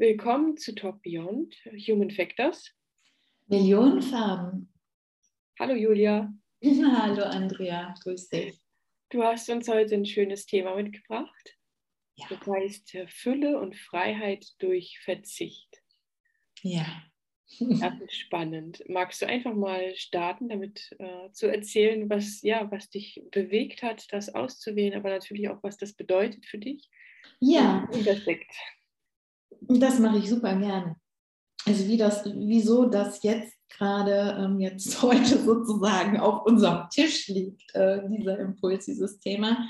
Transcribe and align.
Willkommen 0.00 0.56
zu 0.56 0.76
Talk 0.76 1.02
Beyond 1.02 1.56
Human 1.88 2.12
Factors. 2.12 2.72
Millionen 3.48 4.00
Farben. 4.00 4.72
Hallo 5.58 5.74
Julia. 5.74 6.32
Hallo 6.64 7.24
Andrea, 7.24 7.92
grüß 8.04 8.28
dich. 8.28 8.60
Du 9.10 9.24
hast 9.24 9.50
uns 9.50 9.66
heute 9.66 9.96
ein 9.96 10.06
schönes 10.06 10.46
Thema 10.46 10.76
mitgebracht. 10.76 11.58
Ja. 12.14 12.26
Das 12.30 12.46
heißt 12.46 12.94
äh, 12.94 13.08
Fülle 13.08 13.58
und 13.58 13.74
Freiheit 13.74 14.46
durch 14.60 15.00
Verzicht. 15.00 15.82
Ja. 16.62 16.86
Das 17.58 18.00
ist 18.00 18.14
spannend. 18.14 18.84
Magst 18.88 19.20
du 19.22 19.26
einfach 19.26 19.54
mal 19.54 19.96
starten, 19.96 20.48
damit 20.48 20.94
äh, 21.00 21.32
zu 21.32 21.50
erzählen, 21.50 22.08
was, 22.08 22.42
ja, 22.42 22.70
was 22.70 22.88
dich 22.88 23.20
bewegt 23.32 23.82
hat, 23.82 24.06
das 24.12 24.32
auszuwählen, 24.32 24.94
aber 24.94 25.08
natürlich 25.08 25.48
auch, 25.48 25.60
was 25.64 25.76
das 25.76 25.94
bedeutet 25.94 26.46
für 26.46 26.58
dich? 26.58 26.88
Ja. 27.40 27.88
Und 27.90 28.06
das 28.06 28.20
steckt. 28.20 28.54
Das 29.68 29.98
mache 29.98 30.18
ich 30.18 30.30
super 30.30 30.56
gerne. 30.56 30.96
Also 31.66 31.86
wie 31.86 31.98
das, 31.98 32.24
wieso 32.24 32.86
das 32.86 33.22
jetzt 33.22 33.54
gerade 33.68 34.36
ähm, 34.40 34.58
jetzt 34.60 35.02
heute 35.02 35.38
sozusagen 35.38 36.18
auf 36.18 36.46
unserem 36.46 36.88
Tisch 36.90 37.28
liegt, 37.28 37.74
äh, 37.74 38.00
dieser 38.08 38.38
Impuls, 38.38 38.86
dieses 38.86 39.18
Thema, 39.20 39.68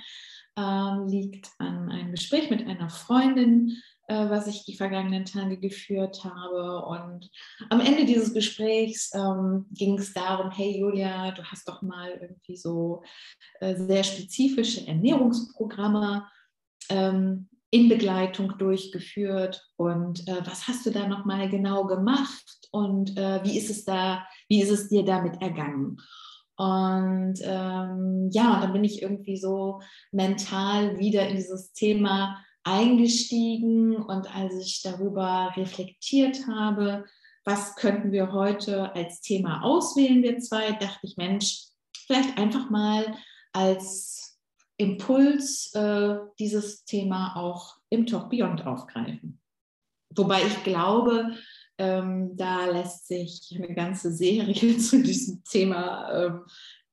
ähm, 0.57 1.07
liegt 1.09 1.49
an 1.59 1.91
einem 1.91 2.13
Gespräch 2.13 2.51
mit 2.51 2.67
einer 2.67 2.89
Freundin, 2.91 3.77
äh, 4.07 4.31
was 4.31 4.47
ich 4.47 4.65
die 4.65 4.77
vergangenen 4.77 5.25
Tage 5.25 5.59
geführt 5.59 6.25
habe. 6.25 6.85
Und 6.87 7.29
am 7.69 7.81
Ende 7.81 8.05
dieses 8.05 8.33
Gesprächs 8.33 9.11
ähm, 9.15 9.67
ging 9.73 9.99
es 9.99 10.13
darum, 10.13 10.51
hey 10.51 10.79
Julia, 10.79 11.33
du 11.33 11.43
hast 11.43 11.69
doch 11.69 11.83
mal 11.83 12.11
irgendwie 12.21 12.57
so 12.57 13.03
äh, 13.61 13.75
sehr 13.75 14.05
spezifische 14.05 14.87
Ernährungsprogramme 14.87 16.27
ähm, 16.91 17.48
in 17.71 17.89
Begleitung 17.89 18.57
durchgeführt. 18.59 19.63
Und 19.77 20.27
äh, 20.29 20.41
was 20.45 20.69
hast 20.69 20.87
du 20.87 20.91
da 20.91 21.07
noch 21.07 21.25
mal 21.25 21.49
genau 21.49 21.85
gemacht? 21.85 22.69
Und 22.71 23.17
äh, 23.17 23.43
wie 23.45 23.59
ist 23.59 23.71
es 23.71 23.85
da, 23.85 24.27
wie 24.49 24.63
ist 24.63 24.71
es 24.71 24.89
dir 24.89 25.05
damit 25.05 25.41
ergangen? 25.43 25.99
Und 26.57 27.39
ähm, 27.43 28.31
ja, 28.33 28.61
dann 28.61 28.73
bin 28.73 28.85
ich 28.85 29.03
irgendwie 29.03 29.37
so 29.37 29.81
mental 30.11 30.99
wieder 30.99 31.29
in 31.29 31.37
dieses 31.37 31.73
Thema 31.73 32.43
eingestiegen. 32.65 33.97
Und 33.97 34.35
als 34.35 34.55
ich 34.57 34.83
darüber 34.83 35.53
reflektiert 35.57 36.47
habe, 36.49 37.05
was 37.45 37.77
könnten 37.77 38.13
wir 38.13 38.33
heute 38.33 38.95
als 38.95 39.21
Thema 39.21 39.63
auswählen, 39.63 40.23
wir 40.23 40.39
zwei, 40.39 40.73
dachte 40.73 41.07
ich, 41.07 41.17
Mensch, 41.17 41.69
vielleicht 42.07 42.37
einfach 42.37 42.71
mal 42.71 43.15
als 43.53 44.28
Impuls 44.79 45.75
äh, 45.75 46.17
dieses 46.39 46.85
Thema 46.85 47.37
auch 47.37 47.77
im 47.91 48.07
Talk 48.07 48.31
Beyond 48.31 48.65
aufgreifen. 48.65 49.41
Wobei 50.15 50.43
ich 50.47 50.63
glaube, 50.63 51.37
ähm, 51.79 52.37
da 52.37 52.67
lässt 52.67 53.09
sich 53.09 53.53
eine 53.55 53.75
ganze 53.75 54.13
Serie 54.13 54.79
zu 54.79 55.03
diesem 55.03 55.43
Thema, 55.45 56.11
ähm, 56.13 56.45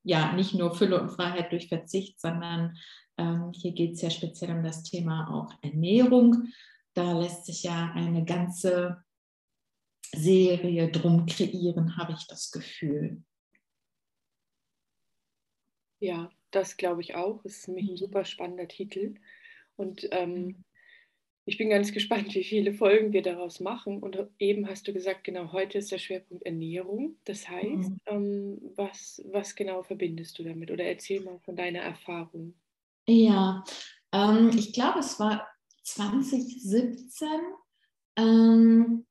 ja, 0.04 0.34
nicht 0.34 0.54
nur 0.54 0.76
Fülle 0.76 1.00
und 1.00 1.10
Freiheit 1.10 1.52
durch 1.52 1.68
Verzicht, 1.68 2.20
sondern 2.20 2.78
ähm, 3.18 3.52
hier 3.54 3.72
geht 3.72 3.94
es 3.94 4.02
ja 4.02 4.10
speziell 4.10 4.52
um 4.52 4.64
das 4.64 4.84
Thema 4.84 5.30
auch 5.32 5.54
Ernährung. 5.64 6.50
Da 6.94 7.18
lässt 7.18 7.46
sich 7.46 7.64
ja 7.64 7.92
eine 7.94 8.26
ganze 8.26 9.04
Serie 10.12 10.92
drum 10.92 11.26
kreieren, 11.26 11.98
habe 11.98 12.14
ich 12.14 12.26
das 12.28 12.52
Gefühl. 12.52 13.24
Ja, 16.00 16.30
das 16.52 16.78
glaube 16.78 17.02
ich 17.02 17.16
auch. 17.16 17.44
Es 17.46 17.58
ist 17.58 17.68
nämlich 17.68 17.88
ein 17.88 17.94
mhm. 17.94 17.98
super 17.98 18.26
spannender 18.26 18.68
Titel. 18.68 19.16
Und 19.76 20.08
ähm, 20.12 20.64
ich 21.46 21.58
bin 21.58 21.70
ganz 21.70 21.92
gespannt, 21.94 22.34
wie 22.34 22.44
viele 22.44 22.74
Folgen 22.74 23.14
wir 23.14 23.22
daraus 23.22 23.60
machen. 23.60 24.02
Und 24.02 24.18
eben 24.40 24.68
hast 24.68 24.88
du 24.88 24.94
gesagt, 24.94 25.24
genau 25.24 25.52
heute 25.52 25.78
ist 25.78 25.92
der 25.92 25.98
Schwerpunkt 25.98 26.46
Ernährung. 26.46 27.18
Das 27.26 27.48
heißt, 27.48 27.90
mhm. 27.90 28.00
ähm, 28.06 28.72
was, 28.76 29.22
was 29.32 29.56
genau 29.56 29.84
verbindest 29.84 30.40
du 30.40 30.44
damit? 30.44 30.72
Oder 30.72 30.86
erzähl 30.86 31.22
mal 31.22 31.40
von 31.40 31.56
deiner 31.56 31.80
Erfahrung. 31.80 32.56
Ja, 33.08 33.64
ähm, 34.12 34.52
ich 34.58 34.74
glaube, 34.74 35.00
es 35.00 35.20
war 35.20 35.48
2017. 35.84 37.30
Ähm, 38.18 39.06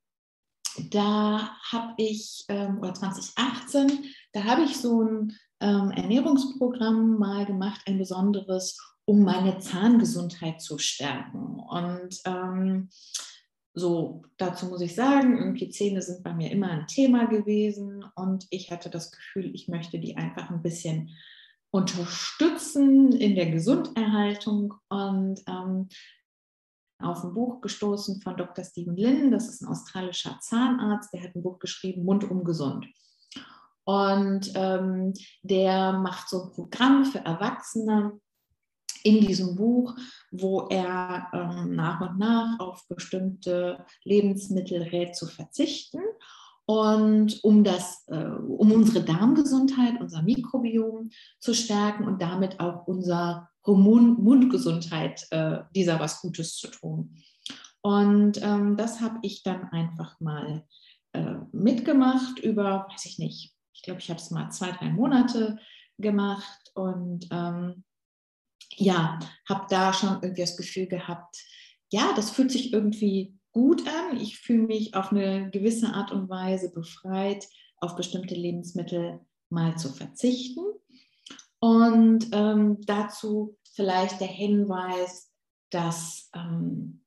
da 0.91 1.57
habe 1.71 1.95
ich, 1.99 2.45
ähm, 2.49 2.79
oder 2.79 2.95
2018, 2.95 4.13
da 4.33 4.45
habe 4.45 4.63
ich 4.63 4.77
so 4.77 5.03
ein 5.03 5.37
ähm, 5.61 5.91
Ernährungsprogramm 5.91 7.19
mal 7.19 7.47
gemacht, 7.47 7.83
ein 7.87 7.99
besonderes, 7.99 8.79
um 9.05 9.23
meine 9.23 9.59
Zahngesundheit 9.59 10.61
zu 10.61 10.79
stärken. 10.79 11.61
Und 11.61 12.21
ähm, 12.25 12.89
so, 13.75 14.23
dazu 14.37 14.67
muss 14.67 14.81
ich 14.81 14.95
sagen, 14.95 15.37
irgendwie 15.37 15.69
Zähne 15.69 16.01
sind 16.01 16.23
bei 16.23 16.33
mir 16.33 16.51
immer 16.51 16.71
ein 16.71 16.87
Thema 16.87 17.27
gewesen 17.27 18.05
und 18.15 18.47
ich 18.51 18.71
hatte 18.71 18.89
das 18.89 19.11
Gefühl, 19.11 19.53
ich 19.53 19.67
möchte 19.69 19.99
die 19.99 20.17
einfach 20.17 20.51
ein 20.51 20.63
bisschen 20.63 21.11
unterstützen 21.71 23.13
in 23.13 23.35
der 23.35 23.51
Gesunderhaltung 23.51 24.75
und 24.89 25.43
ähm, 25.49 25.89
auf 27.01 27.25
ein 27.25 27.35
Buch 27.35 27.61
gestoßen 27.61 28.23
von 28.23 28.37
Dr. 28.37 28.65
Stephen 28.65 28.97
Lin, 28.97 29.33
das 29.33 29.49
ist 29.49 29.61
ein 29.61 29.69
australischer 29.69 30.39
Zahnarzt, 30.41 31.13
der 31.13 31.25
hat 31.25 31.35
ein 31.35 31.43
Buch 31.43 31.59
geschrieben, 31.59 32.05
Mundum 32.05 32.45
gesund. 32.45 32.87
Und 33.85 34.53
ähm, 34.55 35.13
der 35.43 35.93
macht 35.93 36.29
so 36.29 36.45
ein 36.45 36.53
Programm 36.53 37.05
für 37.05 37.19
Erwachsene 37.19 38.19
in 39.03 39.21
diesem 39.21 39.55
Buch, 39.55 39.95
wo 40.31 40.67
er 40.69 41.29
ähm, 41.33 41.77
nach 41.77 42.01
und 42.01 42.19
nach 42.19 42.59
auf 42.59 42.89
bestimmte 42.89 43.85
Lebensmittel 44.05 44.83
rät 44.83 45.15
zu 45.15 45.27
verzichten. 45.27 46.01
Und 46.67 47.45
um, 47.45 47.63
das, 47.63 48.05
äh, 48.09 48.25
um 48.25 48.73
unsere 48.73 49.05
Darmgesundheit, 49.05 50.01
unser 50.01 50.23
Mikrobiom 50.23 51.11
zu 51.39 51.53
stärken 51.53 52.05
und 52.05 52.23
damit 52.23 52.59
auch 52.59 52.87
unser 52.87 53.51
Mundgesundheit, 53.67 55.27
äh, 55.31 55.59
dieser 55.75 56.01
was 56.01 56.23
Gutes 56.23 56.57
zu 56.57 56.69
tun. 56.69 57.17
Und 57.83 58.43
ähm, 58.43 58.79
das 58.79 59.03
habe 59.03 59.19
ich 59.21 59.43
dann 59.43 59.65
einfach 59.65 60.19
mal 60.21 60.65
äh, 61.13 61.35
mitgemacht 61.53 62.39
über, 62.39 62.87
weiß 62.91 63.05
ich 63.05 63.19
nicht, 63.19 63.54
glaube, 63.83 64.01
ich 64.01 64.11
habe 64.11 64.21
es 64.21 64.31
mal 64.31 64.51
zwei, 64.51 64.71
drei 64.73 64.91
Monate 64.91 65.59
gemacht 65.99 66.71
und 66.75 67.29
ähm, 67.31 67.85
ja, 68.77 69.19
habe 69.49 69.67
da 69.69 69.93
schon 69.93 70.21
irgendwie 70.23 70.43
das 70.43 70.57
Gefühl 70.57 70.87
gehabt, 70.87 71.37
ja, 71.91 72.13
das 72.17 72.31
fühlt 72.31 72.51
sich 72.51 72.73
irgendwie 72.73 73.39
gut 73.53 73.87
an. 73.87 74.21
Ich 74.21 74.39
fühle 74.39 74.67
mich 74.67 74.95
auf 74.95 75.13
eine 75.13 75.51
gewisse 75.51 75.95
Art 75.95 76.11
und 76.11 76.29
Weise 76.29 76.73
befreit, 76.73 77.47
auf 77.79 77.95
bestimmte 77.97 78.35
Lebensmittel 78.35 79.21
mal 79.49 79.77
zu 79.77 79.93
verzichten. 79.93 80.65
Und 81.61 82.29
ähm, 82.33 82.79
dazu 82.85 83.57
vielleicht 83.73 84.21
der 84.21 84.29
Hinweis, 84.29 85.33
dass 85.71 86.31
ähm, 86.35 87.05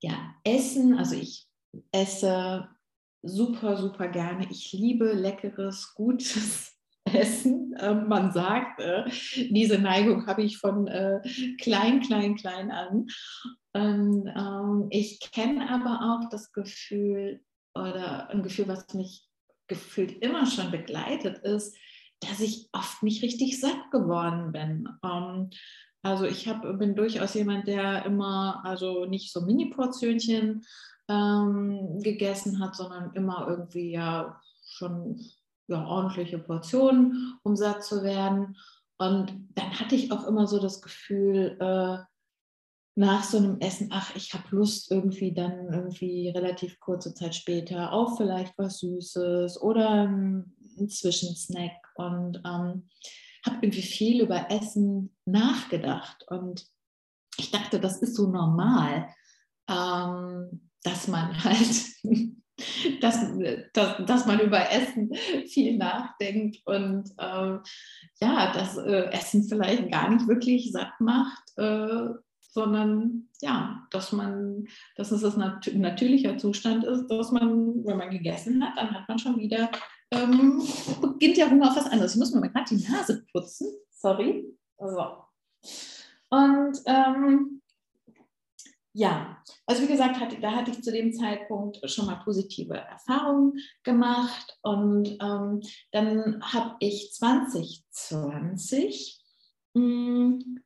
ja, 0.00 0.34
Essen, 0.44 0.98
also 0.98 1.14
ich 1.14 1.48
esse 1.92 2.68
super, 3.24 3.76
super 3.76 4.08
gerne. 4.08 4.46
Ich 4.50 4.72
liebe 4.72 5.12
leckeres, 5.12 5.94
gutes 5.94 6.78
Essen. 7.04 7.74
Ähm, 7.78 8.08
man 8.08 8.32
sagt, 8.32 8.80
äh, 8.80 9.04
diese 9.50 9.78
Neigung 9.78 10.26
habe 10.26 10.42
ich 10.42 10.58
von 10.58 10.86
äh, 10.86 11.20
klein, 11.60 12.00
klein, 12.00 12.36
klein 12.36 12.70
an. 12.70 13.06
Und, 13.72 14.28
ähm, 14.28 14.86
ich 14.90 15.20
kenne 15.32 15.68
aber 15.68 16.00
auch 16.00 16.28
das 16.30 16.52
Gefühl 16.52 17.40
oder 17.74 18.30
ein 18.30 18.42
Gefühl, 18.42 18.68
was 18.68 18.94
mich 18.94 19.26
gefühlt 19.66 20.22
immer 20.22 20.46
schon 20.46 20.70
begleitet 20.70 21.38
ist, 21.38 21.76
dass 22.20 22.40
ich 22.40 22.68
oft 22.72 23.02
nicht 23.02 23.22
richtig 23.22 23.60
satt 23.60 23.90
geworden 23.90 24.52
bin. 24.52 24.88
Also 26.04 26.26
ich 26.26 26.46
hab, 26.46 26.62
bin 26.78 26.94
durchaus 26.94 27.32
jemand, 27.32 27.66
der 27.66 28.04
immer, 28.04 28.60
also 28.62 29.06
nicht 29.06 29.32
so 29.32 29.40
Mini-Portionchen 29.40 30.62
ähm, 31.08 31.98
gegessen 32.00 32.60
hat, 32.60 32.76
sondern 32.76 33.14
immer 33.14 33.46
irgendwie 33.48 33.92
ja 33.92 34.38
schon 34.66 35.18
ja, 35.66 35.82
ordentliche 35.86 36.38
Portionen, 36.38 37.38
um 37.42 37.56
satt 37.56 37.84
zu 37.84 38.02
werden. 38.02 38.56
Und 38.98 39.32
dann 39.54 39.80
hatte 39.80 39.94
ich 39.94 40.12
auch 40.12 40.26
immer 40.26 40.46
so 40.46 40.60
das 40.60 40.82
Gefühl, 40.82 41.56
äh, 41.58 41.98
nach 42.96 43.24
so 43.24 43.38
einem 43.38 43.58
Essen, 43.60 43.88
ach, 43.90 44.14
ich 44.14 44.34
habe 44.34 44.44
Lust 44.50 44.90
irgendwie 44.90 45.32
dann 45.32 45.72
irgendwie 45.72 46.28
relativ 46.28 46.78
kurze 46.80 47.14
Zeit 47.14 47.34
später 47.34 47.92
auf 47.92 48.18
vielleicht 48.18 48.56
was 48.58 48.80
Süßes 48.80 49.60
oder 49.60 49.88
einen 49.88 50.52
Zwischensnack 50.88 51.72
und 51.96 52.40
ähm, 52.44 52.88
habe 53.46 53.58
irgendwie 53.62 53.82
viel 53.82 54.22
über 54.22 54.50
Essen 54.50 55.14
nachgedacht 55.24 56.24
und 56.28 56.66
ich 57.36 57.50
dachte, 57.50 57.80
das 57.80 58.00
ist 58.00 58.14
so 58.14 58.30
normal. 58.30 59.08
Ähm, 59.68 60.70
dass 60.84 61.08
man 61.08 61.34
halt, 61.44 61.66
dass, 63.00 63.18
dass, 63.72 64.06
dass 64.06 64.26
man 64.26 64.38
über 64.40 64.70
Essen 64.70 65.12
viel 65.48 65.76
nachdenkt 65.76 66.58
und 66.66 67.10
äh, 67.18 67.58
ja, 68.20 68.52
dass 68.52 68.76
äh, 68.76 69.10
Essen 69.10 69.48
vielleicht 69.48 69.90
gar 69.90 70.08
nicht 70.10 70.28
wirklich 70.28 70.70
satt 70.70 70.92
macht, 71.00 71.42
äh, 71.56 72.10
sondern 72.40 73.28
ja, 73.40 73.84
dass 73.90 74.12
man, 74.12 74.68
dass 74.94 75.10
es 75.10 75.24
ein 75.24 75.40
nat 75.40 75.68
natürlicher 75.74 76.38
Zustand 76.38 76.84
ist, 76.84 77.08
dass 77.08 77.32
man, 77.32 77.84
wenn 77.84 77.96
man 77.96 78.10
gegessen 78.10 78.64
hat, 78.64 78.78
dann 78.78 78.94
hat 78.94 79.08
man 79.08 79.18
schon 79.18 79.40
wieder, 79.40 79.70
ähm, 80.14 80.62
beginnt 81.00 81.36
der 81.36 81.50
Hunger 81.50 81.70
auf 81.70 81.76
was 81.76 81.86
anderes. 81.86 82.14
Ich 82.14 82.18
muss 82.18 82.32
mir 82.32 82.40
mal 82.40 82.50
gerade 82.50 82.74
die 82.74 82.88
Nase 82.88 83.24
putzen. 83.32 83.68
Sorry. 83.90 84.56
So. 84.78 85.24
Und 86.30 86.80
ähm, 86.86 87.60
ja, 88.92 89.42
also 89.66 89.82
wie 89.82 89.88
gesagt, 89.88 90.20
hatte, 90.20 90.40
da 90.40 90.52
hatte 90.52 90.70
ich 90.70 90.82
zu 90.82 90.92
dem 90.92 91.12
Zeitpunkt 91.12 91.80
schon 91.90 92.06
mal 92.06 92.22
positive 92.24 92.76
Erfahrungen 92.76 93.58
gemacht 93.82 94.56
und 94.62 95.18
ähm, 95.20 95.60
dann 95.90 96.40
habe 96.42 96.76
ich 96.78 97.10
2020 97.12 99.20
mh, 99.74 99.82
hm, 99.82 100.60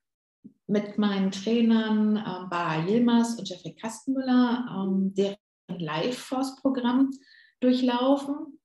mit 0.67 0.99
meinen 0.99 1.31
Trainern 1.31 2.19
äh, 2.19 2.47
Bar 2.51 2.87
Yilmaz 2.87 3.39
und 3.39 3.49
Jeffrey 3.49 3.75
Kastenmüller 3.75 4.67
ähm, 4.77 5.15
deren 5.15 5.39
Live-Force-Programm 5.69 7.13
durchlaufen 7.61 8.58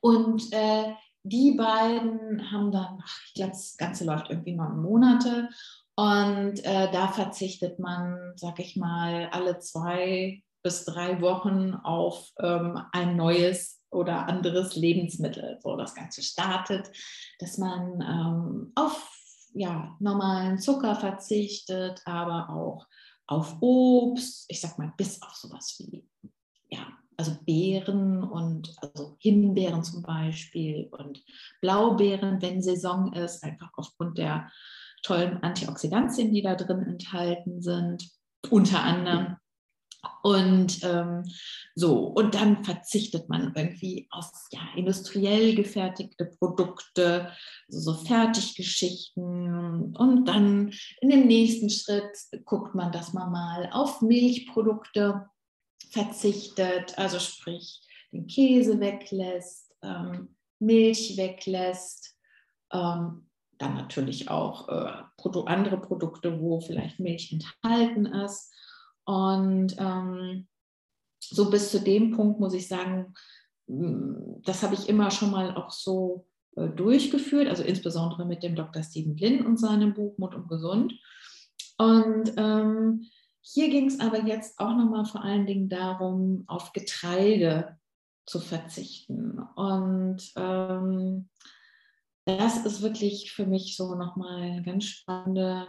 und 0.00 0.52
äh, 0.52 0.94
die 1.22 1.52
beiden 1.52 2.50
haben 2.52 2.70
dann, 2.70 2.98
ach, 3.02 3.20
ich 3.26 3.34
glaube, 3.34 3.52
das 3.52 3.76
Ganze 3.76 4.04
läuft 4.04 4.30
irgendwie 4.30 4.54
neun 4.54 4.82
Monate 4.82 5.48
und 5.96 6.64
äh, 6.64 6.90
da 6.92 7.08
verzichtet 7.08 7.78
man, 7.78 8.32
sag 8.36 8.58
ich 8.58 8.76
mal, 8.76 9.28
alle 9.32 9.58
zwei 9.58 10.42
bis 10.62 10.84
drei 10.84 11.20
Wochen 11.20 11.74
auf 11.74 12.30
ähm, 12.40 12.80
ein 12.92 13.16
neues 13.16 13.80
oder 13.90 14.26
anderes 14.26 14.74
Lebensmittel. 14.74 15.58
So 15.62 15.76
das 15.76 15.94
Ganze 15.94 16.22
startet, 16.22 16.90
dass 17.38 17.58
man 17.58 18.00
ähm, 18.00 18.72
auf 18.74 19.10
ja, 19.54 19.96
normalen 20.00 20.58
Zucker 20.58 20.96
verzichtet, 20.96 22.02
aber 22.04 22.50
auch 22.50 22.86
auf 23.26 23.56
Obst, 23.60 24.46
ich 24.48 24.60
sag 24.60 24.78
mal, 24.78 24.92
bis 24.96 25.22
auf 25.22 25.34
sowas 25.34 25.76
wie, 25.78 26.04
ja, 26.68 26.86
also 27.16 27.36
Beeren 27.44 28.22
und 28.22 28.74
also 28.80 29.16
Himbeeren 29.18 29.82
zum 29.84 30.02
Beispiel 30.02 30.88
und 30.90 31.22
Blaubeeren, 31.60 32.40
wenn 32.42 32.62
Saison 32.62 33.12
ist, 33.12 33.42
einfach 33.42 33.70
aufgrund 33.76 34.18
der 34.18 34.50
tollen 35.02 35.42
Antioxidantien, 35.42 36.32
die 36.32 36.42
da 36.42 36.54
drin 36.54 36.82
enthalten 36.82 37.60
sind, 37.62 38.10
unter 38.50 38.82
anderem. 38.82 39.36
Und 40.22 40.82
ähm, 40.84 41.24
so, 41.74 41.98
und 42.08 42.34
dann 42.34 42.62
verzichtet 42.64 43.28
man 43.28 43.52
irgendwie 43.54 44.06
auf 44.10 44.30
ja, 44.52 44.60
industriell 44.76 45.54
gefertigte 45.54 46.26
Produkte, 46.38 47.30
also 47.68 47.92
so 47.92 48.04
Fertiggeschichten. 48.04 49.96
Und 49.96 50.26
dann 50.26 50.72
in 51.00 51.08
dem 51.10 51.26
nächsten 51.26 51.70
Schritt 51.70 52.16
guckt 52.44 52.74
man, 52.74 52.92
dass 52.92 53.12
man 53.12 53.32
mal 53.32 53.70
auf 53.72 54.02
Milchprodukte 54.02 55.26
verzichtet, 55.90 56.98
also 56.98 57.18
sprich 57.18 57.82
den 58.12 58.26
Käse 58.26 58.80
weglässt, 58.80 59.74
ähm, 59.82 60.36
Milch 60.58 61.16
weglässt, 61.16 62.16
ähm, 62.72 63.28
dann 63.58 63.74
natürlich 63.74 64.28
auch 64.30 64.68
äh, 64.68 65.02
andere 65.46 65.80
Produkte, 65.80 66.40
wo 66.40 66.60
vielleicht 66.60 67.00
Milch 67.00 67.32
enthalten 67.32 68.06
ist. 68.06 68.52
Und 69.04 69.76
ähm, 69.78 70.46
so 71.20 71.50
bis 71.50 71.70
zu 71.70 71.80
dem 71.80 72.12
Punkt 72.12 72.40
muss 72.40 72.54
ich 72.54 72.68
sagen, 72.68 73.14
mm, 73.66 74.42
das 74.44 74.62
habe 74.62 74.74
ich 74.74 74.88
immer 74.88 75.10
schon 75.10 75.30
mal 75.30 75.56
auch 75.56 75.70
so 75.70 76.26
äh, 76.56 76.68
durchgeführt, 76.68 77.48
also 77.48 77.62
insbesondere 77.62 78.24
mit 78.26 78.42
dem 78.42 78.54
Dr. 78.54 78.82
Stephen 78.82 79.16
Lin 79.16 79.46
und 79.46 79.58
seinem 79.58 79.94
Buch 79.94 80.16
Mut 80.18 80.34
und 80.34 80.48
Gesund. 80.48 80.94
Und 81.78 82.32
ähm, 82.36 83.06
hier 83.46 83.68
ging 83.68 83.86
es 83.86 84.00
aber 84.00 84.24
jetzt 84.24 84.58
auch 84.58 84.74
nochmal 84.74 85.04
vor 85.04 85.22
allen 85.22 85.44
Dingen 85.44 85.68
darum, 85.68 86.44
auf 86.46 86.72
Getreide 86.72 87.78
zu 88.26 88.40
verzichten. 88.40 89.38
Und 89.38 90.32
ähm, 90.36 91.28
das 92.24 92.64
ist 92.64 92.80
wirklich 92.80 93.32
für 93.32 93.44
mich 93.44 93.76
so 93.76 93.94
nochmal 93.96 94.40
eine 94.40 94.62
ganz 94.62 94.84
spannende 94.84 95.68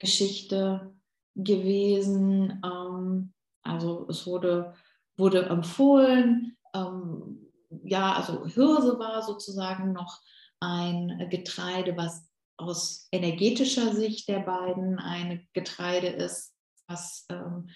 Geschichte 0.00 0.92
gewesen. 1.36 2.60
Ähm, 2.64 3.32
also 3.62 4.08
es 4.08 4.26
wurde, 4.26 4.74
wurde 5.16 5.46
empfohlen, 5.46 6.56
ähm, 6.74 7.52
ja, 7.84 8.14
also 8.14 8.46
Hirse 8.46 8.98
war 8.98 9.22
sozusagen 9.22 9.92
noch 9.92 10.20
ein 10.58 11.28
Getreide, 11.30 11.96
was 11.96 12.28
aus 12.56 13.08
energetischer 13.12 13.94
Sicht 13.94 14.28
der 14.28 14.40
beiden 14.40 14.98
ein 14.98 15.46
Getreide 15.52 16.08
ist, 16.08 16.51
was 16.92 17.26
ähm, 17.30 17.68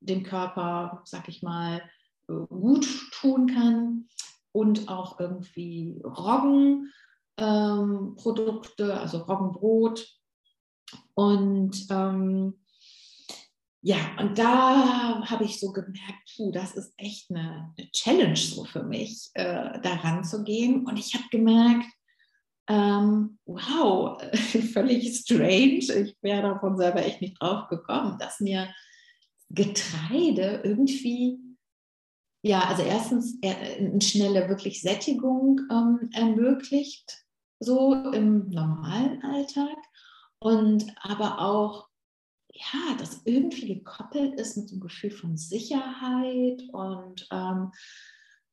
dem 0.00 0.22
Körper, 0.22 1.02
sag 1.04 1.28
ich 1.28 1.42
mal, 1.42 1.82
gut 2.26 2.86
tun 3.12 3.46
kann. 3.46 4.08
Und 4.52 4.88
auch 4.88 5.20
irgendwie 5.20 6.00
Roggen, 6.02 6.90
ähm, 7.36 8.16
also 8.16 9.18
Roggenbrot. 9.18 10.06
Und 11.14 11.86
ähm, 11.90 12.58
ja, 13.82 13.98
und 14.18 14.38
da 14.38 15.22
habe 15.28 15.44
ich 15.44 15.60
so 15.60 15.72
gemerkt, 15.72 16.32
puh, 16.34 16.50
das 16.52 16.74
ist 16.74 16.94
echt 16.96 17.30
eine, 17.30 17.74
eine 17.76 17.90
Challenge 17.90 18.36
so 18.36 18.64
für 18.64 18.82
mich, 18.82 19.30
äh, 19.34 19.78
daran 19.80 20.24
zu 20.24 20.42
gehen. 20.42 20.86
Und 20.86 20.98
ich 20.98 21.14
habe 21.14 21.24
gemerkt, 21.30 21.86
ähm, 22.68 23.38
wow, 23.46 24.20
völlig 24.72 25.16
strange. 25.16 25.78
Ich 25.78 26.16
wäre 26.22 26.42
davon 26.42 26.76
selber 26.76 27.04
echt 27.04 27.20
nicht 27.20 27.40
drauf 27.40 27.68
gekommen, 27.68 28.18
dass 28.18 28.40
mir 28.40 28.68
Getreide 29.50 30.62
irgendwie 30.64 31.38
ja, 32.46 32.60
also 32.60 32.84
erstens 32.84 33.38
äh, 33.42 33.78
eine 33.78 34.00
schnelle 34.00 34.48
wirklich 34.48 34.80
Sättigung 34.80 35.62
ähm, 35.68 36.10
ermöglicht 36.12 37.26
so 37.58 37.94
im 38.12 38.48
normalen 38.50 39.22
Alltag 39.24 39.76
und 40.38 40.86
aber 41.00 41.40
auch, 41.40 41.88
ja, 42.52 42.96
das 42.98 43.22
irgendwie 43.24 43.74
gekoppelt 43.74 44.38
ist 44.38 44.56
mit 44.56 44.70
einem 44.70 44.80
Gefühl 44.80 45.10
von 45.10 45.36
Sicherheit 45.36 46.62
und 46.72 47.26
ähm, 47.32 47.72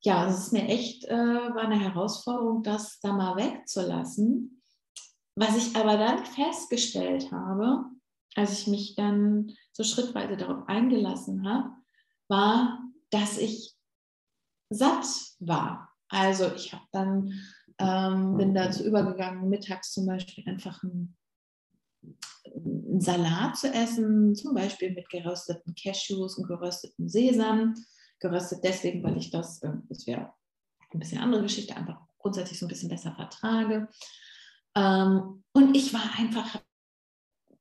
ja, 0.05 0.27
es 0.27 0.37
ist 0.37 0.53
mir 0.53 0.67
echt, 0.67 1.05
äh, 1.05 1.15
war 1.15 1.63
eine 1.63 1.79
Herausforderung, 1.79 2.63
das 2.63 2.99
da 2.99 3.13
mal 3.13 3.35
wegzulassen. 3.37 4.61
Was 5.35 5.57
ich 5.57 5.75
aber 5.75 5.97
dann 5.97 6.25
festgestellt 6.25 7.31
habe, 7.31 7.85
als 8.35 8.59
ich 8.59 8.67
mich 8.67 8.95
dann 8.95 9.51
so 9.71 9.83
schrittweise 9.83 10.37
darauf 10.37 10.67
eingelassen 10.67 11.47
habe, 11.47 11.69
war, 12.27 12.83
dass 13.09 13.37
ich 13.37 13.73
satt 14.69 15.05
war. 15.39 15.89
Also 16.09 16.51
ich 16.53 16.73
habe 16.73 16.85
dann 16.91 17.33
ähm, 17.79 18.37
bin 18.37 18.53
dazu 18.53 18.83
übergegangen, 18.83 19.49
mittags 19.49 19.93
zum 19.93 20.05
Beispiel 20.05 20.43
einfach 20.47 20.83
einen, 20.83 21.17
einen 22.55 23.01
Salat 23.01 23.57
zu 23.57 23.67
essen, 23.73 24.35
zum 24.35 24.53
Beispiel 24.53 24.93
mit 24.93 25.09
gerösteten 25.09 25.73
Cashews 25.75 26.37
und 26.37 26.47
gerösteten 26.47 27.09
Sesam. 27.09 27.73
Geröstet 28.23 28.63
deswegen, 28.63 29.03
weil 29.03 29.17
ich 29.17 29.31
das, 29.31 29.59
das 29.59 30.07
wäre 30.07 30.33
ein 30.93 30.99
bisschen 30.99 31.19
andere 31.19 31.41
Geschichte, 31.41 31.75
einfach 31.75 31.99
grundsätzlich 32.17 32.57
so 32.57 32.65
ein 32.65 32.69
bisschen 32.69 32.87
besser 32.87 33.13
vertrage. 33.13 33.89
Ähm, 34.75 35.43
und 35.51 35.75
ich 35.75 35.93
war 35.93 36.17
einfach 36.17 36.61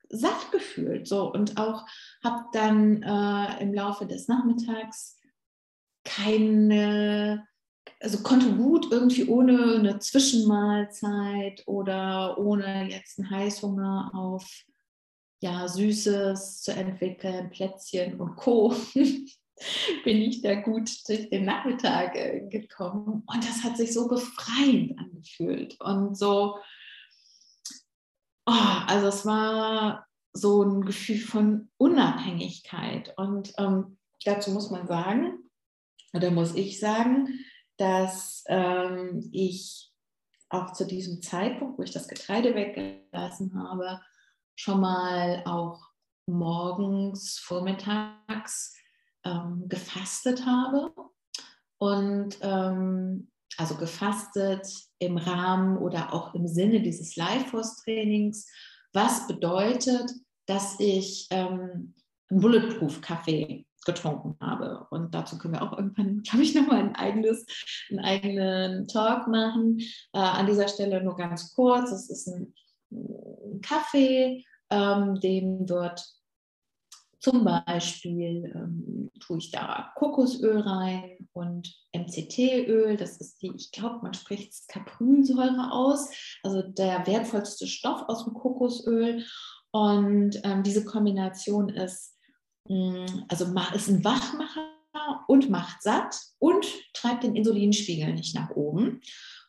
satt 0.08 0.52
gefühlt 0.52 1.08
so 1.08 1.32
und 1.32 1.58
auch 1.58 1.84
habe 2.22 2.44
dann 2.52 3.02
äh, 3.02 3.62
im 3.62 3.74
Laufe 3.74 4.06
des 4.06 4.28
Nachmittags 4.28 5.18
keine 6.04 7.44
also 7.98 8.22
konnte 8.22 8.54
gut 8.54 8.86
irgendwie 8.90 9.26
ohne 9.26 9.74
eine 9.74 9.98
Zwischenmahlzeit 9.98 11.62
oder 11.66 12.38
ohne 12.38 12.88
jetzt 12.88 13.18
einen 13.18 13.30
Heißhunger 13.30 14.12
auf 14.14 14.48
ja, 15.40 15.66
Süßes 15.66 16.62
zu 16.62 16.72
entwickeln, 16.72 17.50
Plätzchen 17.50 18.20
und 18.20 18.36
Co. 18.36 18.74
bin 20.04 20.18
ich 20.18 20.42
da 20.42 20.54
gut 20.54 20.90
durch 21.08 21.28
den 21.30 21.44
Nachmittag 21.44 22.16
äh, 22.16 22.48
gekommen. 22.48 23.22
Und 23.26 23.48
das 23.48 23.62
hat 23.62 23.76
sich 23.76 23.92
so 23.92 24.08
befreiend 24.08 24.98
angefühlt. 24.98 25.80
Und 25.80 26.16
so, 26.16 26.58
oh, 28.46 28.76
also 28.86 29.08
es 29.08 29.26
war 29.26 30.06
so 30.32 30.62
ein 30.62 30.84
Gefühl 30.84 31.18
von 31.18 31.70
Unabhängigkeit. 31.76 33.14
Und 33.16 33.52
ähm, 33.58 33.98
dazu 34.24 34.50
muss 34.50 34.70
man 34.70 34.86
sagen, 34.86 35.50
oder 36.14 36.30
muss 36.30 36.54
ich 36.54 36.78
sagen, 36.78 37.28
dass 37.76 38.44
ähm, 38.48 39.28
ich 39.32 39.90
auch 40.48 40.72
zu 40.72 40.86
diesem 40.86 41.22
Zeitpunkt, 41.22 41.78
wo 41.78 41.82
ich 41.82 41.92
das 41.92 42.08
Getreide 42.08 42.54
weggelassen 42.54 43.58
habe, 43.58 44.00
schon 44.54 44.80
mal 44.80 45.42
auch 45.46 45.80
morgens, 46.26 47.38
vormittags 47.38 48.76
ähm, 49.24 49.68
gefastet 49.68 50.46
habe. 50.46 50.92
Und 51.78 52.38
ähm, 52.42 53.28
also 53.58 53.74
gefastet 53.76 54.66
im 54.98 55.16
Rahmen 55.18 55.76
oder 55.76 56.12
auch 56.14 56.34
im 56.34 56.46
Sinne 56.46 56.80
dieses 56.80 57.16
Life 57.16 57.48
Force 57.50 57.76
Trainings, 57.82 58.48
was 58.92 59.26
bedeutet, 59.26 60.10
dass 60.46 60.78
ich 60.78 61.26
ähm, 61.30 61.94
einen 62.30 62.40
Bulletproof-Kaffee 62.40 63.66
getrunken 63.84 64.36
habe. 64.40 64.86
Und 64.90 65.14
dazu 65.14 65.38
können 65.38 65.54
wir 65.54 65.62
auch 65.62 65.76
irgendwann, 65.76 66.22
glaube 66.22 66.42
ich, 66.44 66.54
nochmal 66.54 66.78
ein 66.78 66.94
eigenes, 66.94 67.46
einen 67.90 68.00
eigenen 68.00 68.88
Talk 68.88 69.28
machen. 69.28 69.78
Äh, 70.12 70.18
an 70.18 70.46
dieser 70.46 70.68
Stelle 70.68 71.02
nur 71.02 71.16
ganz 71.16 71.54
kurz. 71.54 71.90
Es 71.90 72.08
ist 72.10 72.28
ein, 72.28 72.54
ein 72.90 73.60
Kaffee, 73.60 74.44
ähm, 74.70 75.20
dem 75.20 75.68
wird 75.68 76.04
zum 77.22 77.44
Beispiel 77.44 78.52
ähm, 78.52 79.10
tue 79.20 79.38
ich 79.38 79.52
da 79.52 79.92
Kokosöl 79.94 80.58
rein 80.58 81.28
und 81.32 81.72
MCT-Öl. 81.94 82.96
Das 82.96 83.18
ist 83.18 83.40
die, 83.40 83.52
ich 83.54 83.70
glaube, 83.70 84.00
man 84.02 84.12
spricht 84.12 84.52
Caprylsäure 84.66 85.70
aus, 85.70 86.10
also 86.42 86.62
der 86.62 87.06
wertvollste 87.06 87.68
Stoff 87.68 88.08
aus 88.08 88.24
dem 88.24 88.34
Kokosöl. 88.34 89.24
Und 89.70 90.40
ähm, 90.42 90.64
diese 90.64 90.84
Kombination 90.84 91.68
ist, 91.68 92.18
mh, 92.68 93.06
mm, 93.06 93.24
also 93.28 93.44
ist 93.72 93.88
ein 93.88 94.04
Wachmacher 94.04 95.24
und 95.28 95.48
macht 95.48 95.80
satt 95.80 96.16
und 96.40 96.66
treibt 96.92 97.22
den 97.22 97.36
Insulinspiegel 97.36 98.14
nicht 98.14 98.34
nach 98.34 98.50
oben. 98.50 99.00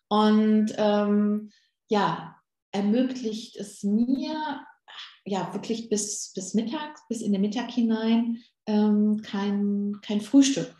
Und 0.09 0.73
ähm, 0.77 1.51
ja, 1.89 2.35
ermöglicht 2.71 3.55
es 3.55 3.81
mir 3.81 4.63
ja 5.25 5.53
wirklich 5.53 5.89
bis, 5.89 6.31
bis 6.33 6.53
Mittag, 6.53 6.97
bis 7.07 7.21
in 7.21 7.31
den 7.31 7.41
Mittag 7.41 7.71
hinein 7.71 8.43
ähm, 8.65 9.21
kein, 9.23 9.99
kein 10.01 10.21
Frühstück 10.21 10.75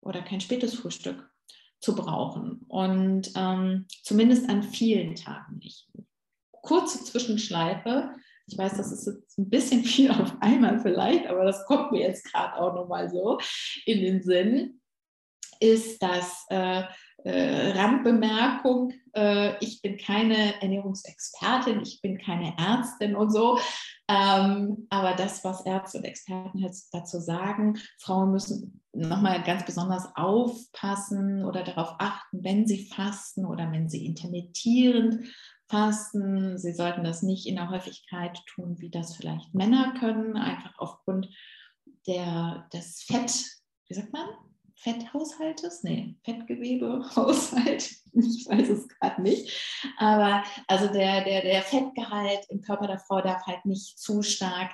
oder 0.00 0.22
kein 0.22 0.40
spätes 0.40 0.74
Frühstück 0.74 1.28
zu 1.80 1.94
brauchen. 1.94 2.64
Und 2.68 3.30
ähm, 3.36 3.86
zumindest 4.02 4.48
an 4.48 4.62
vielen 4.62 5.14
Tagen 5.14 5.58
nicht. 5.58 5.88
Kurze 6.50 7.02
Zwischenschleife. 7.04 8.14
Ich 8.46 8.56
weiß, 8.56 8.76
das 8.76 8.92
ist 8.92 9.06
jetzt 9.06 9.38
ein 9.38 9.48
bisschen 9.48 9.84
viel 9.84 10.10
auf 10.10 10.34
einmal 10.40 10.80
vielleicht, 10.80 11.26
aber 11.26 11.44
das 11.44 11.64
kommt 11.66 11.92
mir 11.92 12.00
jetzt 12.00 12.24
gerade 12.24 12.56
auch 12.56 12.74
nochmal 12.74 13.10
so 13.10 13.38
in 13.84 14.00
den 14.00 14.22
Sinn, 14.22 14.80
ist, 15.60 16.02
dass 16.02 16.44
äh, 16.48 16.84
äh, 17.24 17.70
Randbemerkung, 17.70 18.92
äh, 19.14 19.56
ich 19.62 19.82
bin 19.82 19.98
keine 19.98 20.60
Ernährungsexpertin, 20.62 21.80
ich 21.82 22.00
bin 22.00 22.18
keine 22.18 22.56
Ärztin 22.58 23.16
und 23.16 23.30
so. 23.30 23.58
Ähm, 24.08 24.86
aber 24.88 25.14
das, 25.14 25.44
was 25.44 25.66
Ärzte 25.66 25.98
und 25.98 26.04
Experten 26.04 26.64
dazu 26.92 27.20
sagen, 27.20 27.78
Frauen 27.98 28.30
müssen 28.30 28.80
nochmal 28.92 29.42
ganz 29.42 29.64
besonders 29.64 30.08
aufpassen 30.14 31.44
oder 31.44 31.62
darauf 31.62 31.96
achten, 31.98 32.42
wenn 32.42 32.66
sie 32.66 32.86
fasten 32.86 33.44
oder 33.44 33.70
wenn 33.70 33.88
sie 33.88 34.06
intermittierend 34.06 35.26
fasten. 35.68 36.56
Sie 36.56 36.72
sollten 36.72 37.04
das 37.04 37.22
nicht 37.22 37.46
in 37.46 37.56
der 37.56 37.68
Häufigkeit 37.68 38.40
tun, 38.46 38.76
wie 38.78 38.90
das 38.90 39.16
vielleicht 39.16 39.54
Männer 39.54 39.94
können, 39.98 40.36
einfach 40.36 40.78
aufgrund 40.78 41.28
der, 42.06 42.66
des 42.72 43.02
Fett, 43.02 43.44
wie 43.88 43.94
sagt 43.94 44.12
man, 44.12 44.26
Fetthaushaltes? 44.80 45.82
Nee, 45.82 46.16
Fettgewebehaushalt. 46.24 47.90
Ich 48.14 48.48
weiß 48.48 48.70
es 48.70 48.88
gerade 48.88 49.22
nicht. 49.22 49.52
Aber 49.96 50.42
also 50.66 50.88
der, 50.88 51.22
der, 51.22 51.42
der 51.42 51.62
Fettgehalt 51.62 52.46
im 52.48 52.62
Körper 52.62 52.88
der 52.88 52.98
Frau 52.98 53.20
darf 53.20 53.46
halt 53.46 53.64
nicht 53.64 53.98
zu 53.98 54.22
stark 54.22 54.72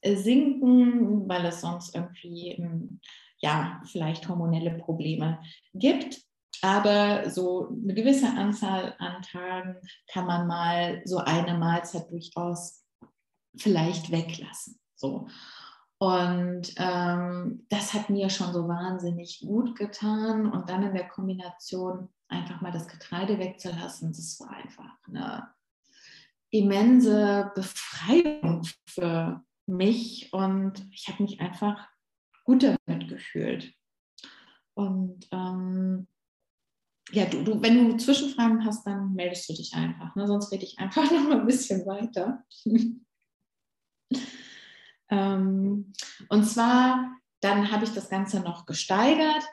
äh, 0.00 0.16
sinken, 0.16 1.28
weil 1.28 1.44
es 1.44 1.60
sonst 1.60 1.94
irgendwie 1.94 2.56
hm, 2.56 3.00
ja, 3.40 3.80
vielleicht 3.84 4.28
hormonelle 4.28 4.72
Probleme 4.78 5.40
gibt. 5.74 6.20
Aber 6.62 7.30
so 7.30 7.68
eine 7.68 7.94
gewisse 7.94 8.28
Anzahl 8.28 8.94
an 8.98 9.22
Tagen 9.22 9.76
kann 10.12 10.26
man 10.26 10.46
mal 10.46 11.02
so 11.04 11.18
eine 11.18 11.56
Mahlzeit 11.56 12.10
durchaus 12.10 12.84
vielleicht 13.56 14.10
weglassen. 14.10 14.78
So. 14.94 15.28
Und 16.02 16.72
ähm, 16.76 17.66
das 17.68 17.92
hat 17.92 18.08
mir 18.08 18.30
schon 18.30 18.54
so 18.54 18.66
wahnsinnig 18.66 19.40
gut 19.40 19.76
getan. 19.76 20.50
Und 20.50 20.70
dann 20.70 20.82
in 20.82 20.94
der 20.94 21.06
Kombination 21.06 22.08
einfach 22.28 22.62
mal 22.62 22.72
das 22.72 22.88
Getreide 22.88 23.38
wegzulassen, 23.38 24.08
das 24.08 24.40
war 24.40 24.50
einfach 24.50 24.96
eine 25.06 25.52
immense 26.48 27.52
Befreiung 27.54 28.66
für 28.86 29.44
mich. 29.66 30.32
Und 30.32 30.82
ich 30.90 31.08
habe 31.08 31.22
mich 31.22 31.38
einfach 31.38 31.86
gut 32.44 32.62
damit 32.62 33.08
gefühlt. 33.08 33.74
Und 34.72 35.28
ähm, 35.32 36.06
ja, 37.12 37.26
du, 37.26 37.44
du, 37.44 37.60
wenn 37.60 37.90
du 37.90 37.96
Zwischenfragen 37.98 38.64
hast, 38.64 38.86
dann 38.86 39.12
meldest 39.12 39.50
du 39.50 39.52
dich 39.52 39.74
einfach. 39.74 40.16
Ne? 40.16 40.26
Sonst 40.26 40.50
rede 40.50 40.64
ich 40.64 40.78
einfach 40.78 41.10
noch 41.10 41.28
mal 41.28 41.40
ein 41.40 41.46
bisschen 41.46 41.84
weiter. 41.84 42.42
Ähm, 45.10 45.92
und 46.28 46.44
zwar, 46.44 47.16
dann 47.40 47.72
habe 47.72 47.84
ich 47.84 47.92
das 47.92 48.08
Ganze 48.08 48.40
noch 48.40 48.66
gesteigert, 48.66 49.44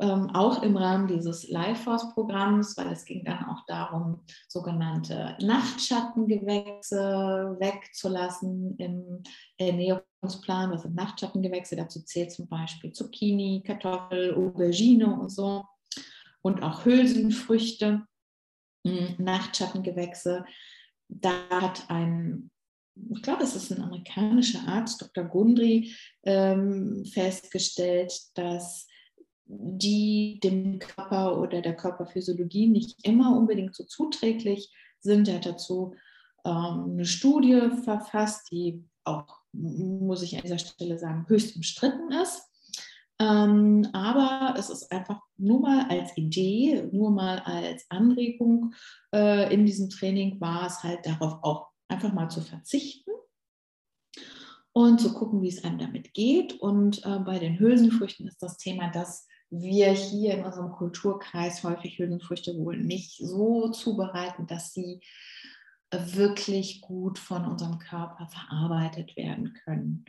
ähm, 0.00 0.30
auch 0.30 0.62
im 0.62 0.76
Rahmen 0.76 1.08
dieses 1.08 1.48
Life-Force-Programms, 1.48 2.76
weil 2.76 2.92
es 2.92 3.04
ging 3.04 3.24
dann 3.24 3.46
auch 3.46 3.66
darum, 3.66 4.20
sogenannte 4.46 5.36
Nachtschattengewächse 5.40 7.56
wegzulassen 7.58 8.76
im 8.76 9.24
Ernährungsplan. 9.56 10.70
Was 10.70 10.82
sind 10.82 10.94
Nachtschattengewächse? 10.94 11.74
Dazu 11.74 12.04
zählt 12.04 12.30
zum 12.30 12.46
Beispiel 12.48 12.92
Zucchini, 12.92 13.64
Kartoffel, 13.66 14.34
Aubergine 14.34 15.18
und 15.18 15.30
so. 15.30 15.64
Und 16.42 16.62
auch 16.62 16.84
Hülsenfrüchte, 16.84 18.06
hm, 18.86 19.16
Nachtschattengewächse. 19.18 20.44
Da 21.08 21.32
hat 21.50 21.90
ein 21.90 22.52
ich 23.10 23.22
glaube, 23.22 23.44
es 23.44 23.56
ist 23.56 23.72
ein 23.72 23.82
amerikanischer 23.82 24.66
Arzt, 24.66 25.00
Dr. 25.00 25.24
Gundry, 25.24 25.92
ähm, 26.24 27.04
festgestellt, 27.04 28.12
dass 28.34 28.86
die 29.46 30.40
dem 30.42 30.78
Körper 30.78 31.40
oder 31.40 31.62
der 31.62 31.74
Körperphysiologie 31.74 32.68
nicht 32.68 33.06
immer 33.06 33.36
unbedingt 33.36 33.74
so 33.74 33.84
zuträglich 33.84 34.70
sind. 35.00 35.28
Er 35.28 35.36
hat 35.36 35.46
dazu 35.46 35.94
ähm, 36.44 36.90
eine 36.92 37.06
Studie 37.06 37.70
verfasst, 37.82 38.50
die 38.50 38.84
auch, 39.04 39.40
muss 39.52 40.22
ich 40.22 40.36
an 40.36 40.42
dieser 40.42 40.58
Stelle 40.58 40.98
sagen, 40.98 41.24
höchst 41.28 41.56
umstritten 41.56 42.12
ist. 42.12 42.42
Ähm, 43.20 43.88
aber 43.92 44.54
es 44.56 44.70
ist 44.70 44.92
einfach 44.92 45.20
nur 45.38 45.60
mal 45.60 45.86
als 45.88 46.16
Idee, 46.16 46.88
nur 46.92 47.10
mal 47.10 47.40
als 47.40 47.84
Anregung 47.88 48.74
äh, 49.12 49.52
in 49.52 49.66
diesem 49.66 49.90
Training 49.90 50.40
war 50.40 50.66
es 50.66 50.84
halt 50.84 51.04
darauf 51.04 51.42
auch 51.42 51.68
einfach 51.88 52.12
mal 52.12 52.28
zu 52.28 52.40
verzichten 52.40 53.10
und 54.72 55.00
zu 55.00 55.12
gucken, 55.12 55.42
wie 55.42 55.48
es 55.48 55.64
einem 55.64 55.78
damit 55.78 56.14
geht. 56.14 56.60
Und 56.60 57.04
äh, 57.04 57.18
bei 57.18 57.38
den 57.38 57.58
Hülsenfrüchten 57.58 58.28
ist 58.28 58.42
das 58.42 58.58
Thema, 58.58 58.90
dass 58.90 59.26
wir 59.50 59.92
hier 59.92 60.34
in 60.34 60.44
unserem 60.44 60.72
Kulturkreis 60.72 61.64
häufig 61.64 61.98
Hülsenfrüchte 61.98 62.56
wohl 62.58 62.76
nicht 62.76 63.16
so 63.16 63.70
zubereiten, 63.70 64.46
dass 64.46 64.72
sie 64.72 65.00
äh, 65.90 65.98
wirklich 66.14 66.82
gut 66.82 67.18
von 67.18 67.46
unserem 67.46 67.78
Körper 67.78 68.28
verarbeitet 68.28 69.16
werden 69.16 69.54
können. 69.64 70.04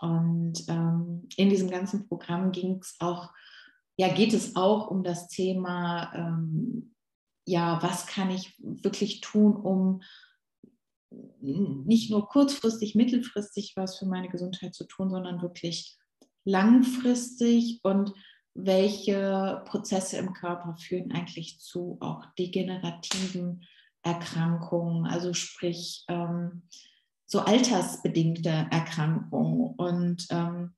Und 0.00 0.64
ähm, 0.68 1.28
in 1.36 1.50
diesem 1.50 1.70
ganzen 1.70 2.08
Programm 2.08 2.52
ging 2.52 2.78
es 2.80 2.96
auch, 3.00 3.32
ja, 3.96 4.12
geht 4.12 4.32
es 4.32 4.56
auch 4.56 4.88
um 4.88 5.02
das 5.02 5.28
Thema, 5.28 6.12
ähm, 6.14 6.94
ja, 7.46 7.82
was 7.82 8.06
kann 8.06 8.30
ich 8.30 8.56
wirklich 8.58 9.20
tun, 9.20 9.56
um 9.56 10.02
nicht 11.40 12.10
nur 12.10 12.28
kurzfristig, 12.28 12.94
mittelfristig 12.94 13.74
was 13.76 13.98
für 13.98 14.06
meine 14.06 14.28
Gesundheit 14.28 14.74
zu 14.74 14.84
tun, 14.84 15.10
sondern 15.10 15.42
wirklich 15.42 15.96
langfristig 16.44 17.80
und 17.82 18.12
welche 18.54 19.62
Prozesse 19.66 20.16
im 20.18 20.32
Körper 20.32 20.76
führen 20.76 21.12
eigentlich 21.12 21.60
zu 21.60 21.98
auch 22.00 22.24
degenerativen 22.38 23.64
Erkrankungen, 24.02 25.06
also 25.06 25.32
sprich 25.32 26.04
ähm, 26.08 26.62
so 27.26 27.40
altersbedingte 27.40 28.68
Erkrankungen. 28.70 29.74
Und 29.76 30.26
ähm, 30.30 30.74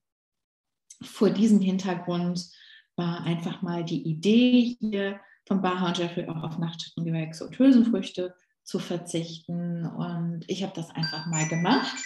vor 1.02 1.30
diesem 1.30 1.60
Hintergrund 1.60 2.48
war 2.96 3.24
einfach 3.24 3.60
mal 3.62 3.84
die 3.84 4.02
Idee 4.08 4.76
hier 4.80 5.20
von 5.46 5.60
Baha 5.60 5.88
und 5.88 5.98
Jeffrey 5.98 6.26
auch 6.28 6.42
auf 6.42 6.58
Nachtschattengewächse 6.58 7.46
und 7.46 7.58
Hülsenfrüchte 7.58 8.34
zu 8.66 8.78
verzichten. 8.78 9.86
Und 9.86 10.44
ich 10.48 10.62
habe 10.62 10.72
das 10.74 10.90
einfach 10.90 11.26
mal 11.26 11.48
gemacht. 11.48 11.96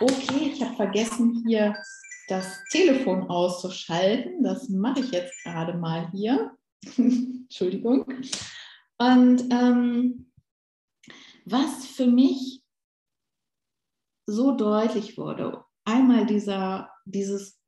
Okay, 0.00 0.52
ich 0.52 0.62
habe 0.62 0.76
vergessen, 0.76 1.44
hier 1.46 1.76
das 2.28 2.64
Telefon 2.70 3.28
auszuschalten. 3.28 4.42
Das 4.42 4.68
mache 4.68 5.00
ich 5.00 5.10
jetzt 5.10 5.42
gerade 5.42 5.76
mal 5.76 6.10
hier. 6.12 6.56
Entschuldigung. 6.96 8.06
Und 8.98 9.52
ähm, 9.52 10.30
was 11.44 11.86
für 11.86 12.06
mich 12.06 12.62
so 14.28 14.56
deutlich 14.56 15.18
wurde, 15.18 15.64
einmal 15.84 16.26
dieser, 16.26 16.90
dieses 17.04 17.60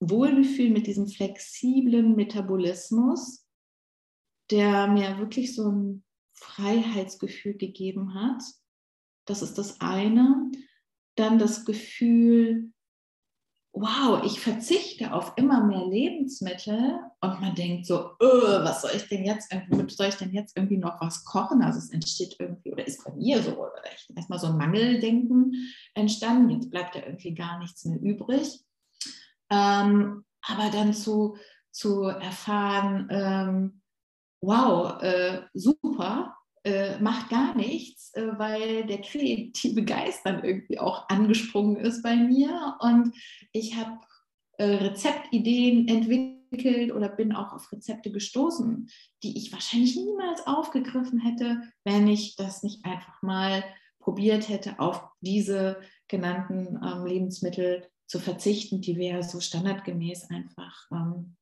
Wohlgefühl 0.00 0.70
mit 0.70 0.86
diesem 0.86 1.06
flexiblen 1.06 2.14
Metabolismus, 2.14 3.46
der 4.50 4.86
mir 4.86 5.18
wirklich 5.18 5.54
so 5.54 5.70
ein 5.70 6.04
Freiheitsgefühl 6.40 7.54
gegeben 7.54 8.14
hat. 8.14 8.42
Das 9.26 9.42
ist 9.42 9.58
das 9.58 9.80
eine. 9.80 10.50
dann 11.16 11.38
das 11.38 11.64
Gefühl, 11.66 12.72
wow, 13.72 14.22
ich 14.24 14.40
verzichte 14.40 15.12
auf 15.12 15.34
immer 15.36 15.64
mehr 15.64 15.86
Lebensmittel 15.86 16.98
und 17.20 17.40
man 17.40 17.54
denkt 17.54 17.86
so, 17.86 18.10
öh, 18.20 18.64
was 18.64 18.82
soll 18.82 18.92
ich 18.96 19.08
denn 19.08 19.24
jetzt, 19.24 19.52
soll 19.88 20.08
ich 20.08 20.16
denn 20.16 20.32
jetzt 20.32 20.56
irgendwie 20.56 20.78
noch 20.78 21.00
was 21.00 21.24
kochen? 21.24 21.62
Also 21.62 21.78
es 21.78 21.90
entsteht 21.90 22.36
irgendwie, 22.38 22.72
oder 22.72 22.86
ist 22.86 23.04
bei 23.04 23.12
mir 23.12 23.42
so, 23.42 23.52
oder 23.52 23.82
erstmal 24.16 24.38
so 24.38 24.48
ein 24.48 24.56
Mangeldenken 24.56 25.72
entstanden, 25.94 26.50
jetzt 26.50 26.70
bleibt 26.70 26.94
ja 26.94 27.02
irgendwie 27.04 27.34
gar 27.34 27.58
nichts 27.58 27.84
mehr 27.84 28.00
übrig. 28.00 28.60
Ähm, 29.50 30.24
aber 30.42 30.70
dann 30.72 30.94
zu, 30.94 31.36
zu 31.70 32.04
erfahren, 32.04 33.08
ähm, 33.10 33.82
wow, 34.42 35.00
äh, 35.02 35.42
super, 35.54 35.99
äh, 36.64 36.98
macht 36.98 37.30
gar 37.30 37.54
nichts, 37.54 38.14
äh, 38.14 38.38
weil 38.38 38.86
der 38.86 39.00
kreative 39.00 39.84
Geist 39.84 40.20
dann 40.24 40.44
irgendwie 40.44 40.78
auch 40.78 41.08
angesprungen 41.08 41.76
ist 41.76 42.02
bei 42.02 42.16
mir. 42.16 42.76
Und 42.80 43.14
ich 43.52 43.76
habe 43.76 43.98
äh, 44.58 44.64
Rezeptideen 44.64 45.88
entwickelt 45.88 46.92
oder 46.92 47.08
bin 47.08 47.34
auch 47.34 47.52
auf 47.52 47.72
Rezepte 47.72 48.10
gestoßen, 48.10 48.90
die 49.22 49.38
ich 49.38 49.52
wahrscheinlich 49.52 49.96
niemals 49.96 50.46
aufgegriffen 50.46 51.20
hätte, 51.20 51.62
wenn 51.84 52.08
ich 52.08 52.36
das 52.36 52.62
nicht 52.62 52.84
einfach 52.84 53.22
mal 53.22 53.64
probiert 54.00 54.48
hätte, 54.48 54.78
auf 54.78 55.02
diese 55.20 55.80
genannten 56.08 56.80
ähm, 56.84 57.06
Lebensmittel 57.06 57.88
zu 58.06 58.18
verzichten, 58.18 58.80
die 58.80 58.96
wir 58.96 59.08
ja 59.12 59.22
so 59.22 59.40
standardgemäß 59.40 60.30
einfach 60.30 60.86
ähm, 60.90 61.36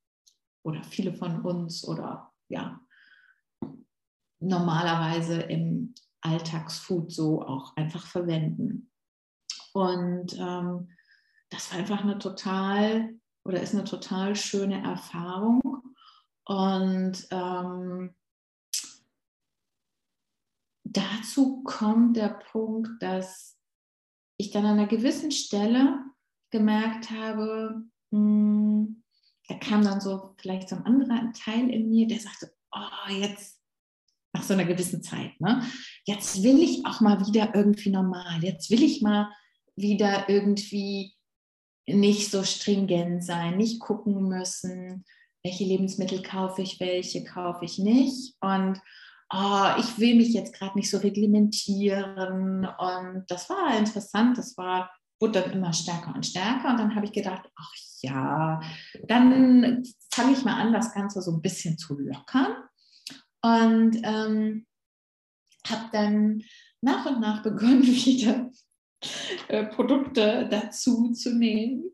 oder 0.62 0.84
viele 0.84 1.14
von 1.14 1.40
uns 1.40 1.86
oder 1.86 2.32
ja 2.48 2.80
normalerweise 4.40 5.40
im 5.42 5.94
Alltagsfood 6.20 7.12
so 7.12 7.42
auch 7.42 7.76
einfach 7.76 8.06
verwenden. 8.06 8.90
Und 9.72 10.36
ähm, 10.38 10.88
das 11.50 11.70
war 11.70 11.78
einfach 11.78 12.02
eine 12.02 12.18
total 12.18 13.14
oder 13.44 13.62
ist 13.62 13.74
eine 13.74 13.84
total 13.84 14.36
schöne 14.36 14.82
Erfahrung. 14.82 15.62
Und 16.44 17.26
ähm, 17.30 18.14
dazu 20.84 21.62
kommt 21.62 22.16
der 22.16 22.40
Punkt, 22.50 22.90
dass 23.02 23.58
ich 24.36 24.50
dann 24.50 24.66
an 24.66 24.78
einer 24.78 24.86
gewissen 24.86 25.30
Stelle 25.30 26.04
gemerkt 26.50 27.10
habe, 27.10 27.82
mh, 28.10 28.18
hm, 28.18 29.04
da 29.48 29.54
kam 29.58 29.82
dann 29.82 30.00
so 30.00 30.34
vielleicht 30.38 30.68
so 30.68 30.76
ein 30.76 30.84
anderer 30.84 31.32
Teil 31.32 31.70
in 31.70 31.88
mir, 31.88 32.06
der 32.06 32.20
sagte, 32.20 32.54
oh, 32.70 33.10
jetzt 33.10 33.57
nach 34.38 34.44
so 34.44 34.54
einer 34.54 34.64
gewissen 34.64 35.02
Zeit. 35.02 35.38
Ne? 35.40 35.62
Jetzt 36.04 36.42
will 36.42 36.62
ich 36.62 36.86
auch 36.86 37.00
mal 37.00 37.26
wieder 37.26 37.54
irgendwie 37.54 37.90
normal. 37.90 38.42
Jetzt 38.42 38.70
will 38.70 38.82
ich 38.82 39.02
mal 39.02 39.28
wieder 39.74 40.28
irgendwie 40.28 41.14
nicht 41.86 42.30
so 42.30 42.44
stringent 42.44 43.24
sein, 43.24 43.56
nicht 43.56 43.80
gucken 43.80 44.28
müssen, 44.28 45.04
welche 45.42 45.64
Lebensmittel 45.64 46.22
kaufe 46.22 46.62
ich, 46.62 46.78
welche 46.78 47.24
kaufe 47.24 47.64
ich 47.64 47.78
nicht. 47.78 48.36
Und 48.40 48.80
oh, 49.32 49.66
ich 49.78 49.98
will 49.98 50.14
mich 50.14 50.32
jetzt 50.32 50.54
gerade 50.54 50.78
nicht 50.78 50.90
so 50.90 50.98
reglementieren. 50.98 52.68
Und 52.78 53.24
das 53.28 53.50
war 53.50 53.76
interessant. 53.76 54.38
Das 54.38 54.56
war, 54.56 54.90
wurde 55.20 55.40
dann 55.40 55.50
immer 55.50 55.72
stärker 55.72 56.14
und 56.14 56.26
stärker. 56.26 56.70
Und 56.70 56.78
dann 56.78 56.94
habe 56.94 57.06
ich 57.06 57.12
gedacht, 57.12 57.42
ach 57.56 57.72
ja, 58.02 58.60
dann 59.08 59.82
fange 60.12 60.32
ich 60.32 60.44
mal 60.44 60.60
an, 60.60 60.72
das 60.72 60.94
Ganze 60.94 61.22
so 61.22 61.32
ein 61.32 61.42
bisschen 61.42 61.76
zu 61.76 61.98
lockern 61.98 62.54
und 63.42 64.00
ähm, 64.02 64.66
habe 65.66 65.88
dann 65.92 66.42
nach 66.80 67.06
und 67.06 67.20
nach 67.20 67.42
begonnen, 67.42 67.82
wieder 67.86 68.50
äh, 69.48 69.66
Produkte 69.66 70.48
dazu 70.50 71.12
zu 71.12 71.34
nehmen. 71.34 71.90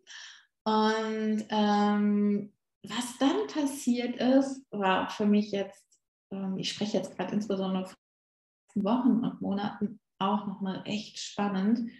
Und 0.65 1.45
ähm, 1.51 2.53
was 2.83 3.19
dann 3.19 3.47
passiert 3.49 4.17
ist, 4.17 4.65
war 4.71 5.11
für 5.11 5.27
mich 5.27 5.51
jetzt, 5.53 5.85
ähm, 6.31 6.59
ich 6.59 6.71
spreche 6.71 6.99
jetzt 6.99 7.17
gerade 7.17 7.35
insbesondere 7.35 7.87
von 7.87 8.85
Wochen 8.85 9.25
und 9.25 9.41
Monaten 9.41 10.01
auch 10.19 10.47
nochmal 10.47 10.83
echt 10.87 11.19
spannend, 11.19 11.91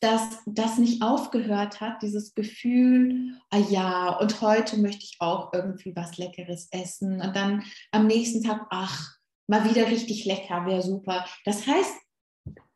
dass 0.00 0.38
das 0.46 0.78
nicht 0.78 1.02
aufgehört 1.02 1.80
hat, 1.80 2.02
dieses 2.02 2.34
Gefühl, 2.34 3.38
ah 3.50 3.58
ja, 3.58 4.08
und 4.18 4.40
heute 4.40 4.76
möchte 4.78 5.04
ich 5.04 5.16
auch 5.20 5.52
irgendwie 5.52 5.94
was 5.96 6.18
Leckeres 6.18 6.68
essen 6.70 7.20
und 7.20 7.34
dann 7.34 7.62
am 7.90 8.06
nächsten 8.06 8.42
Tag, 8.42 8.66
ach, 8.70 9.16
mal 9.46 9.68
wieder 9.68 9.86
richtig 9.86 10.24
lecker, 10.24 10.66
wäre 10.66 10.82
super. 10.82 11.24
Das 11.44 11.66
heißt, 11.66 11.94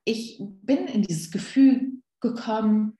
ich 0.04 0.40
bin 0.40 0.87
in 0.87 1.02
dieses 1.02 1.31
Gefühl 1.31 2.02
gekommen, 2.20 2.98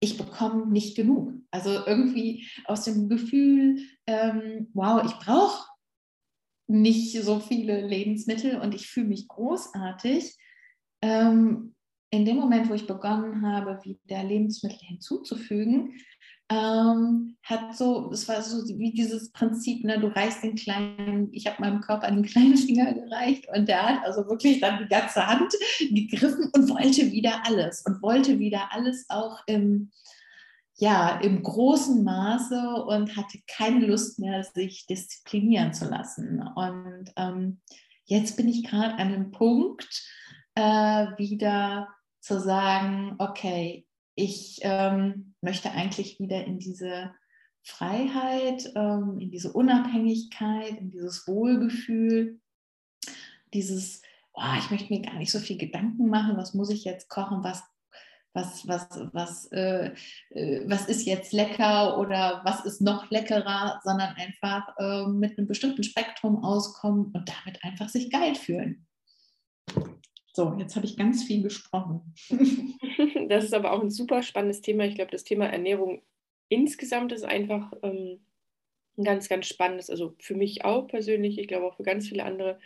ich 0.00 0.18
bekomme 0.18 0.66
nicht 0.66 0.96
genug. 0.96 1.32
Also 1.50 1.70
irgendwie 1.86 2.46
aus 2.64 2.84
dem 2.84 3.08
Gefühl, 3.08 3.78
ähm, 4.06 4.68
wow, 4.74 5.02
ich 5.04 5.12
brauche 5.12 5.68
nicht 6.66 7.20
so 7.22 7.40
viele 7.40 7.86
Lebensmittel 7.86 8.60
und 8.60 8.74
ich 8.74 8.88
fühle 8.88 9.08
mich 9.08 9.28
großartig. 9.28 10.36
Ähm, 11.02 11.74
in 12.12 12.26
dem 12.26 12.36
Moment, 12.36 12.68
wo 12.68 12.74
ich 12.74 12.86
begonnen 12.86 13.44
habe, 13.44 13.80
wieder 13.84 14.22
Lebensmittel 14.22 14.78
hinzuzufügen, 14.80 15.98
ähm, 16.50 17.36
hat 17.42 17.74
so, 17.74 18.10
es 18.12 18.28
war 18.28 18.42
so 18.42 18.62
wie 18.78 18.92
dieses 18.92 19.32
Prinzip, 19.32 19.82
ne, 19.84 19.98
du 19.98 20.08
reichst 20.08 20.42
den 20.42 20.54
kleinen, 20.54 21.32
ich 21.32 21.46
habe 21.46 21.62
meinem 21.62 21.80
Körper 21.80 22.06
einen 22.06 22.22
kleinen 22.26 22.58
Finger 22.58 22.92
gereicht 22.92 23.46
und 23.56 23.66
der 23.66 23.82
hat 23.82 24.04
also 24.04 24.28
wirklich 24.28 24.60
dann 24.60 24.78
die 24.78 24.88
ganze 24.88 25.26
Hand 25.26 25.52
gegriffen 25.80 26.50
und 26.54 26.68
wollte 26.68 27.10
wieder 27.10 27.46
alles 27.46 27.82
und 27.86 28.02
wollte 28.02 28.38
wieder 28.38 28.70
alles 28.72 29.06
auch 29.08 29.40
im, 29.46 29.90
ja, 30.76 31.18
im 31.20 31.42
großen 31.42 32.04
Maße 32.04 32.84
und 32.88 33.16
hatte 33.16 33.38
keine 33.46 33.86
Lust 33.86 34.18
mehr, 34.18 34.44
sich 34.44 34.86
disziplinieren 34.86 35.72
zu 35.72 35.88
lassen. 35.88 36.42
Und 36.56 37.10
ähm, 37.16 37.60
jetzt 38.04 38.36
bin 38.36 38.48
ich 38.48 38.64
gerade 38.64 38.94
an 38.94 39.14
einem 39.14 39.30
Punkt, 39.30 39.88
äh, 40.54 41.06
wieder 41.16 41.88
zu 42.22 42.40
sagen, 42.40 43.16
okay, 43.18 43.86
ich 44.14 44.60
ähm, 44.62 45.34
möchte 45.40 45.72
eigentlich 45.72 46.20
wieder 46.20 46.44
in 46.44 46.58
diese 46.58 47.12
Freiheit, 47.64 48.72
ähm, 48.76 49.18
in 49.18 49.30
diese 49.30 49.52
Unabhängigkeit, 49.52 50.78
in 50.78 50.90
dieses 50.90 51.26
Wohlgefühl, 51.26 52.40
dieses, 53.52 54.02
oh, 54.34 54.54
ich 54.58 54.70
möchte 54.70 54.92
mir 54.92 55.02
gar 55.02 55.14
nicht 55.14 55.32
so 55.32 55.40
viel 55.40 55.58
Gedanken 55.58 56.08
machen, 56.08 56.36
was 56.36 56.54
muss 56.54 56.70
ich 56.70 56.84
jetzt 56.84 57.08
kochen, 57.08 57.42
was, 57.42 57.62
was, 58.34 58.66
was, 58.68 58.88
was, 59.12 59.46
äh, 59.52 59.92
äh, 60.30 60.62
was 60.66 60.86
ist 60.86 61.04
jetzt 61.04 61.32
lecker 61.32 61.98
oder 61.98 62.40
was 62.44 62.64
ist 62.64 62.80
noch 62.80 63.10
leckerer, 63.10 63.80
sondern 63.82 64.14
einfach 64.14 64.68
äh, 64.78 65.06
mit 65.06 65.36
einem 65.38 65.48
bestimmten 65.48 65.82
Spektrum 65.82 66.44
auskommen 66.44 67.12
und 67.12 67.28
damit 67.28 67.62
einfach 67.64 67.88
sich 67.88 68.10
geil 68.10 68.36
fühlen. 68.36 68.86
So, 70.34 70.54
jetzt 70.58 70.76
habe 70.76 70.86
ich 70.86 70.96
ganz 70.96 71.24
viel 71.24 71.42
gesprochen. 71.42 72.14
Das 73.28 73.44
ist 73.44 73.54
aber 73.54 73.72
auch 73.72 73.80
ein 73.80 73.90
super 73.90 74.22
spannendes 74.22 74.60
Thema. 74.60 74.84
Ich 74.84 74.94
glaube, 74.94 75.10
das 75.10 75.24
Thema 75.24 75.46
Ernährung 75.46 76.02
insgesamt 76.50 77.12
ist 77.12 77.24
einfach 77.24 77.72
ähm, 77.82 78.20
ein 78.98 79.04
ganz, 79.04 79.30
ganz 79.30 79.46
spannendes. 79.46 79.88
Also 79.88 80.14
für 80.18 80.34
mich 80.34 80.66
auch 80.66 80.86
persönlich, 80.86 81.38
ich 81.38 81.48
glaube 81.48 81.66
auch 81.66 81.76
für 81.76 81.82
ganz 81.82 82.08
viele 82.08 82.24
andere. 82.24 82.58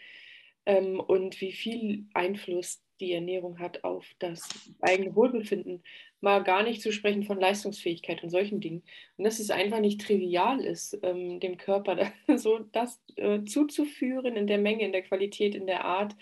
Ähm, 0.65 0.99
und 0.99 1.41
wie 1.41 1.53
viel 1.53 2.07
Einfluss 2.15 2.83
die 3.01 3.13
Ernährung 3.13 3.59
hat 3.61 3.85
auf 3.85 4.07
das 4.19 4.49
eigene 4.81 5.15
Wohlbefinden. 5.15 5.85
Mal 6.21 6.43
gar 6.43 6.63
nicht 6.65 6.83
zu 6.83 6.93
sprechen 6.93 7.23
von 7.23 7.39
Leistungsfähigkeit 7.39 8.23
und 8.25 8.31
solchen 8.31 8.61
Dingen. 8.61 8.83
Und 9.17 9.25
dass 9.25 9.39
es 9.39 9.51
einfach 9.51 9.81
nicht 9.81 10.01
trivial 10.01 10.65
ist, 10.65 10.99
ähm, 11.03 11.39
dem 11.39 11.59
Körper 11.59 11.95
da, 12.27 12.39
so 12.39 12.59
das 12.73 13.01
äh, 13.17 13.45
zuzuführen 13.45 14.37
in 14.37 14.47
der 14.47 14.59
Menge, 14.59 14.85
in 14.85 14.93
der 14.93 15.03
Qualität, 15.03 15.55
in 15.55 15.67
der 15.67 15.85
Art 15.85 16.17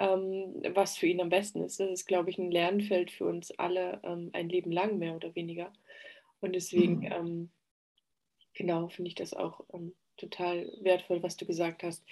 ähm, 0.00 0.62
was 0.74 0.96
für 0.96 1.06
ihn 1.06 1.20
am 1.20 1.28
besten 1.28 1.62
ist. 1.62 1.78
Das 1.78 1.90
ist, 1.90 2.06
glaube 2.06 2.30
ich, 2.30 2.38
ein 2.38 2.50
Lernfeld 2.50 3.10
für 3.10 3.26
uns 3.26 3.50
alle 3.52 4.00
ähm, 4.02 4.30
ein 4.32 4.48
Leben 4.48 4.72
lang, 4.72 4.98
mehr 4.98 5.14
oder 5.14 5.34
weniger. 5.34 5.72
Und 6.40 6.54
deswegen, 6.54 7.00
mhm. 7.00 7.12
ähm, 7.12 7.50
genau, 8.54 8.88
finde 8.88 9.08
ich 9.08 9.14
das 9.14 9.34
auch 9.34 9.60
ähm, 9.74 9.92
total 10.16 10.72
wertvoll, 10.80 11.22
was 11.22 11.36
du 11.36 11.44
gesagt 11.44 11.82
hast. 11.82 12.02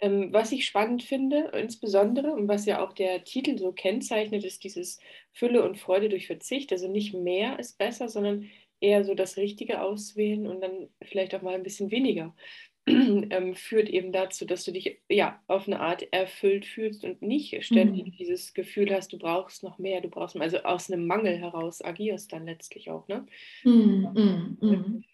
Ähm, 0.00 0.32
was 0.32 0.50
ich 0.50 0.66
spannend 0.66 1.04
finde, 1.04 1.52
insbesondere, 1.54 2.32
und 2.32 2.48
was 2.48 2.66
ja 2.66 2.84
auch 2.84 2.92
der 2.92 3.22
Titel 3.24 3.56
so 3.56 3.72
kennzeichnet, 3.72 4.44
ist 4.44 4.64
dieses 4.64 4.98
Fülle 5.32 5.62
und 5.62 5.78
Freude 5.78 6.08
durch 6.08 6.26
Verzicht. 6.26 6.72
Also 6.72 6.88
nicht 6.88 7.14
mehr 7.14 7.58
ist 7.60 7.78
besser, 7.78 8.08
sondern 8.08 8.50
eher 8.80 9.04
so 9.04 9.14
das 9.14 9.36
Richtige 9.36 9.82
auswählen 9.82 10.46
und 10.46 10.60
dann 10.60 10.88
vielleicht 11.02 11.34
auch 11.34 11.42
mal 11.42 11.54
ein 11.54 11.62
bisschen 11.62 11.90
weniger. 11.92 12.34
ähm, 13.30 13.54
führt 13.54 13.88
eben 13.88 14.12
dazu, 14.12 14.44
dass 14.44 14.64
du 14.64 14.72
dich 14.72 14.98
ja 15.08 15.42
auf 15.46 15.66
eine 15.66 15.80
Art 15.80 16.06
erfüllt 16.12 16.66
fühlst 16.66 17.04
und 17.04 17.22
nicht 17.22 17.64
ständig 17.64 18.06
mhm. 18.06 18.12
dieses 18.12 18.54
Gefühl 18.54 18.94
hast, 18.94 19.12
du 19.12 19.18
brauchst 19.18 19.62
noch 19.62 19.78
mehr, 19.78 20.00
du 20.00 20.08
brauchst 20.08 20.34
mehr, 20.34 20.44
also 20.44 20.58
aus 20.58 20.90
einem 20.90 21.06
Mangel 21.06 21.38
heraus 21.38 21.82
agierst 21.82 22.32
dann 22.32 22.46
letztlich 22.46 22.90
auch, 22.90 23.08
ne? 23.08 23.26
Mhm. 23.64 24.58
Mhm. 24.60 25.04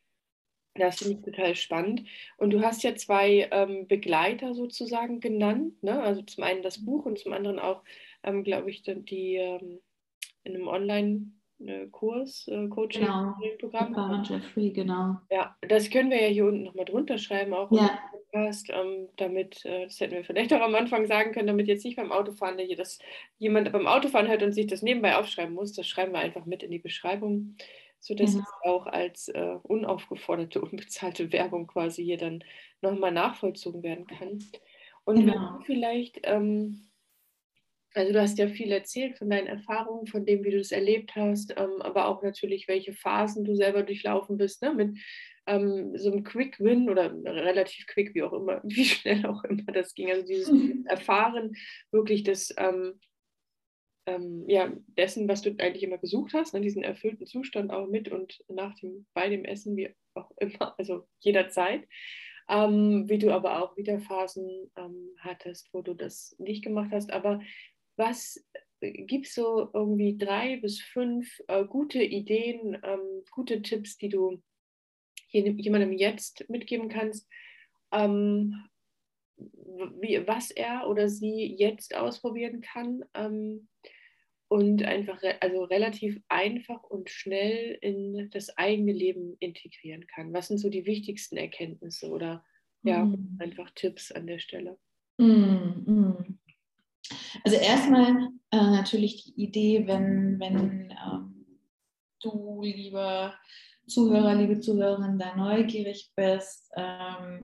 Das 0.75 0.99
finde 0.99 1.19
ich 1.19 1.25
total 1.25 1.55
spannend. 1.55 2.05
Und 2.37 2.51
du 2.51 2.61
hast 2.61 2.83
ja 2.83 2.95
zwei 2.95 3.49
ähm, 3.51 3.87
Begleiter 3.87 4.55
sozusagen 4.55 5.21
genannt, 5.21 5.83
ne? 5.83 6.01
Also 6.03 6.23
zum 6.23 6.45
einen 6.45 6.63
das 6.63 6.85
Buch 6.85 7.07
und 7.07 7.19
zum 7.19 7.33
anderen 7.33 7.59
auch, 7.59 7.83
ähm, 8.23 8.45
glaube 8.45 8.71
ich, 8.71 8.83
die, 8.83 9.37
ähm, 9.37 9.81
in 10.45 10.55
einem 10.55 10.69
Online-Kurs, 11.61 12.49
äh, 12.49 12.69
Coaching, 12.69 13.03
genau. 13.03 13.35
Programm. 13.59 14.25
Jeffrey, 14.25 14.71
genau. 14.71 15.17
Ja, 15.31 15.57
das 15.67 15.91
können 15.91 16.11
wir 16.11 16.21
ja 16.21 16.29
hier 16.29 16.47
unten 16.47 16.65
nochmal 16.65 16.85
drunter 16.85 17.19
schreiben, 17.19 17.55
auch 17.55 17.71
ja. 17.73 17.99
Podcast, 18.11 18.71
ähm, 18.71 19.09
damit, 19.17 19.65
äh, 19.65 19.85
das 19.85 20.01
hätten 20.01 20.15
wir 20.15 20.25
vielleicht 20.25 20.53
auch 20.53 20.61
am 20.61 20.75
Anfang 20.75 21.07
sagen 21.07 21.33
können, 21.33 21.47
damit 21.47 21.69
jetzt 21.69 21.85
nicht 21.85 21.97
beim 21.97 22.13
Autofahren, 22.13 22.59
dass 22.77 22.99
jemand 23.39 23.73
beim 23.73 23.87
Autofahren 23.87 24.29
hört 24.29 24.43
und 24.43 24.53
sich 24.53 24.67
das 24.67 24.83
nebenbei 24.83 25.17
aufschreiben 25.17 25.55
muss, 25.55 25.73
das 25.73 25.87
schreiben 25.87 26.13
wir 26.13 26.21
einfach 26.21 26.45
mit 26.45 26.63
in 26.63 26.71
die 26.71 26.79
Beschreibung, 26.79 27.57
sodass 28.01 28.33
genau. 28.33 28.45
es 28.45 28.69
auch 28.69 28.87
als 28.87 29.29
äh, 29.29 29.57
unaufgeforderte, 29.63 30.61
unbezahlte 30.63 31.33
Werbung 31.33 31.67
quasi 31.67 32.05
hier 32.05 32.19
dann 32.19 32.45
nochmal 32.83 33.13
nachvollzogen 33.13 33.83
werden 33.83 34.07
kann. 34.07 34.45
Und 35.05 35.21
genau. 35.21 35.33
wenn 35.33 35.41
du 35.41 35.65
vielleicht, 35.65 36.21
ähm, 36.25 36.86
also 37.97 38.13
du 38.13 38.21
hast 38.21 38.39
ja 38.39 38.49
viel 38.49 38.71
erzählt 38.73 39.17
von 39.17 39.31
deinen 39.31 39.47
Erfahrungen, 39.47 40.07
von 40.07 40.27
dem, 40.27 40.45
wie 40.45 40.51
du 40.51 40.59
es 40.59 40.71
erlebt 40.71 41.15
hast, 41.17 41.55
ähm, 41.57 41.81
aber 41.81 42.09
auch 42.09 42.23
natürlich, 42.23 42.69
welche 42.69 42.93
Phasen 42.93 43.45
du 43.45 43.55
selber 43.55 43.83
durchlaufen 43.83 44.37
bist, 44.37 44.63
ne? 44.63 44.75
mit 44.75 44.99
ähm, 45.47 45.97
so 45.97 46.13
einem 46.13 46.23
Quick 46.23 46.61
Win 46.61 46.91
oder 46.91 47.13
relativ 47.25 47.87
quick, 47.87 48.15
wie 48.15 48.23
auch 48.23 48.33
immer, 48.33 48.61
wie 48.65 48.85
schnell 48.85 49.25
auch 49.27 49.45
immer 49.45 49.65
das 49.73 49.95
ging. 49.95 50.11
Also 50.11 50.27
dieses 50.27 50.51
mhm. 50.51 50.85
Erfahren 50.87 51.57
wirklich 51.91 52.23
des, 52.23 52.55
ähm, 52.59 53.01
ähm, 54.07 54.45
ja, 54.47 54.73
dessen, 54.99 55.29
was 55.29 55.43
du 55.43 55.51
eigentlich 55.59 55.83
immer 55.83 55.99
gesucht 55.99 56.33
hast, 56.35 56.55
ne, 56.55 56.61
diesen 56.61 56.83
erfüllten 56.83 57.27
Zustand 57.27 57.73
auch 57.73 57.89
mit 57.89 58.09
und 58.09 58.39
nach 58.49 58.75
dem, 58.77 59.07
bei 59.15 59.29
dem 59.29 59.45
Essen, 59.45 59.77
wie 59.77 59.95
auch 60.15 60.31
immer, 60.39 60.75
also 60.79 61.07
jederzeit. 61.21 61.87
Ähm, 62.49 63.09
wie 63.09 63.19
du 63.19 63.33
aber 63.33 63.61
auch 63.61 63.77
wieder 63.77 63.99
Phasen 63.99 64.71
ähm, 64.77 65.17
hattest, 65.19 65.69
wo 65.73 65.83
du 65.83 65.95
das 65.95 66.37
nicht 66.39 66.63
gemacht 66.63 66.91
hast. 66.93 67.13
Aber 67.13 67.41
was 67.97 68.45
gibt 68.81 69.27
es 69.27 69.35
so 69.35 69.71
irgendwie 69.73 70.17
drei 70.17 70.59
bis 70.59 70.81
fünf 70.81 71.41
äh, 71.49 71.65
gute 71.65 72.03
Ideen, 72.03 72.79
ähm, 72.83 73.25
gute 73.31 73.63
Tipps, 73.63 73.97
die 73.97 74.09
du 74.09 74.43
jemandem 75.31 75.93
jetzt 75.93 76.49
mitgeben 76.49 76.89
kannst, 76.89 77.29
ähm, 77.93 78.55
wie, 79.37 80.27
was 80.27 80.51
er 80.51 80.89
oder 80.89 81.09
sie 81.09 81.55
jetzt 81.59 81.95
ausprobieren 81.95 82.61
kann 82.61 83.05
ähm, 83.15 83.69
und 84.49 84.83
einfach 84.85 85.23
re 85.23 85.41
also 85.43 85.65
relativ 85.65 86.21
einfach 86.29 86.83
und 86.85 87.11
schnell 87.11 87.77
in 87.81 88.31
das 88.31 88.57
eigene 88.57 88.93
Leben 88.93 89.37
integrieren 89.41 90.07
kann. 90.07 90.33
Was 90.33 90.49
sind 90.49 90.59
so 90.59 90.71
die 90.71 90.87
wichtigsten 90.87 91.37
Erkenntnisse 91.37 92.09
oder 92.09 92.45
ja, 92.83 93.05
mm. 93.05 93.39
einfach 93.41 93.71
Tipps 93.75 94.13
an 94.13 94.27
der 94.27 94.39
Stelle? 94.39 94.79
Mm, 95.19 96.39
Also 97.45 97.57
erstmal 97.57 98.29
äh, 98.51 98.57
natürlich 98.57 99.25
die 99.25 99.43
Idee, 99.43 99.87
wenn, 99.87 100.39
wenn 100.41 100.91
ähm, 100.91 101.47
du, 102.21 102.63
lieber 102.63 103.35
Zuhörer, 103.87 104.35
liebe 104.35 104.61
Zuhörerin, 104.61 105.19
da 105.19 105.37
neugierig 105.37 106.13
bist 106.17 106.73
ähm, 106.77 107.43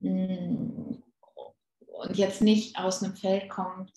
mm, 0.00 1.02
und 1.98 2.16
jetzt 2.16 2.42
nicht 2.42 2.78
aus 2.78 3.02
einem 3.02 3.16
Feld 3.16 3.48
kommt, 3.48 3.92